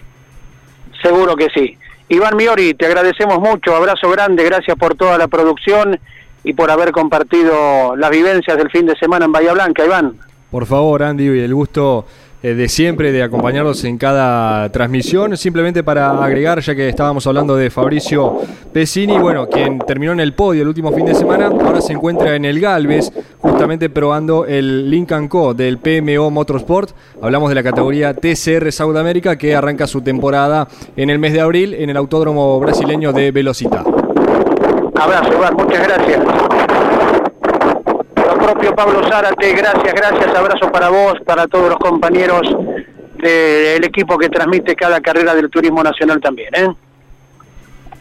Seguro 1.03 1.37
que 1.37 1.49
sí. 1.51 1.77
Iván 2.09 2.37
Miori, 2.37 2.73
te 2.73 2.87
agradecemos 2.87 3.39
mucho, 3.39 3.77
abrazo 3.77 4.09
grande, 4.09 4.45
gracias 4.45 4.79
por 4.79 4.95
toda 4.95 5.19
la 5.19 5.29
producción 5.29 6.01
y 6.47 6.53
por 6.55 6.71
haber 6.71 6.93
compartido 6.93 7.97
las 7.97 8.09
vivencias 8.09 8.57
del 8.57 8.71
fin 8.71 8.87
de 8.87 8.95
semana 8.95 9.25
en 9.25 9.33
Bahía 9.33 9.53
Blanca, 9.53 9.85
Iván. 9.85 10.15
Por 10.49 10.65
favor, 10.65 11.03
Andy, 11.03 11.27
el 11.27 11.53
gusto 11.53 12.07
eh, 12.41 12.55
de 12.55 12.69
siempre 12.69 13.11
de 13.11 13.25
acompañarnos 13.25 13.83
en 13.83 13.99
cada 13.99 14.71
transmisión. 14.71 15.37
Simplemente 15.37 15.83
para 15.83 16.23
agregar, 16.23 16.61
ya 16.61 16.77
que 16.77 16.89
estábamos 16.89 17.27
hablando 17.27 17.57
de 17.57 17.69
Fabricio 17.69 18.37
Pesini, 18.73 19.19
bueno, 19.19 19.49
quien 19.49 19.81
terminó 19.81 20.13
en 20.13 20.21
el 20.21 20.35
podio 20.35 20.63
el 20.63 20.69
último 20.69 20.93
fin 20.93 21.05
de 21.05 21.17
semana, 21.17 21.47
ahora 21.47 21.81
se 21.81 21.95
encuentra 21.95 22.37
en 22.37 22.45
el 22.45 22.61
Galvez, 22.61 23.11
justamente 23.41 23.91
probando 23.91 24.47
el 24.47 24.89
Lincoln 24.89 25.27
Co. 25.27 25.53
del 25.53 25.79
PMO 25.79 26.31
Motorsport. 26.31 26.91
Hablamos 27.21 27.49
de 27.49 27.57
la 27.57 27.65
categoría 27.65 28.15
TCR 28.15 28.71
Sudamérica 28.71 29.37
que 29.37 29.57
arranca 29.57 29.89
su 29.89 30.01
temporada 30.03 30.69
en 30.97 31.11
el 31.11 31.19
mes 31.19 31.33
de 31.33 31.41
abril 31.41 31.75
en 31.75 31.91
el 31.91 31.97
Autódromo 31.97 32.61
Brasileño 32.61 33.13
de 33.13 33.33
Velocita. 33.33 33.83
Abrazo, 34.99 35.33
Iván, 35.33 35.55
muchas 35.55 35.87
gracias 35.87 36.21
propio 38.47 38.75
Pablo 38.77 39.03
Zárate, 39.09 39.53
gracias, 39.55 39.93
gracias, 39.93 40.35
abrazo 40.35 40.71
para 40.71 40.89
vos, 40.89 41.15
para 41.25 41.49
todos 41.49 41.71
los 41.71 41.79
compañeros 41.79 42.43
del 43.19 43.83
equipo 43.83 44.17
que 44.19 44.29
transmite 44.29 44.77
cada 44.77 45.01
carrera 45.01 45.35
del 45.35 45.51
turismo 45.51 45.83
nacional 45.83 46.21
también. 46.21 46.55
¿eh? 46.55 46.69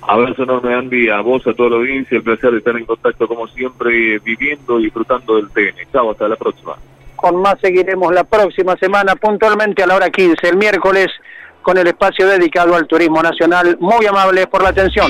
Abrazo 0.02 0.44
enorme, 0.44 0.76
Andy, 0.76 1.10
a 1.10 1.22
vos, 1.22 1.46
a 1.48 1.54
toda 1.54 1.72
la 1.72 1.76
audiencia, 1.78 2.18
el 2.18 2.24
placer 2.24 2.52
de 2.52 2.60
estar 2.60 2.76
en 2.78 2.86
contacto 2.86 3.28
como 3.28 3.48
siempre, 3.48 4.20
viviendo 4.20 4.80
y 4.80 4.84
disfrutando 4.84 5.38
del 5.38 5.50
TN. 5.50 5.92
Chao, 5.92 6.12
hasta 6.12 6.28
la 6.28 6.36
próxima. 6.36 6.76
Con 7.16 7.38
más 7.38 7.56
seguiremos 7.60 8.14
la 8.14 8.24
próxima 8.24 8.76
semana, 8.76 9.16
puntualmente 9.16 9.82
a 9.82 9.88
la 9.88 9.96
hora 9.96 10.12
15, 10.12 10.48
el 10.48 10.58
miércoles, 10.58 11.08
con 11.64 11.78
el 11.80 11.88
espacio 11.88 12.28
dedicado 12.28 12.76
al 12.76 12.86
turismo 12.86 13.24
nacional. 13.24 13.78
Muy 13.80 14.06
amables 14.06 14.46
por 14.46 14.62
la 14.62 14.70
atención. 14.70 15.10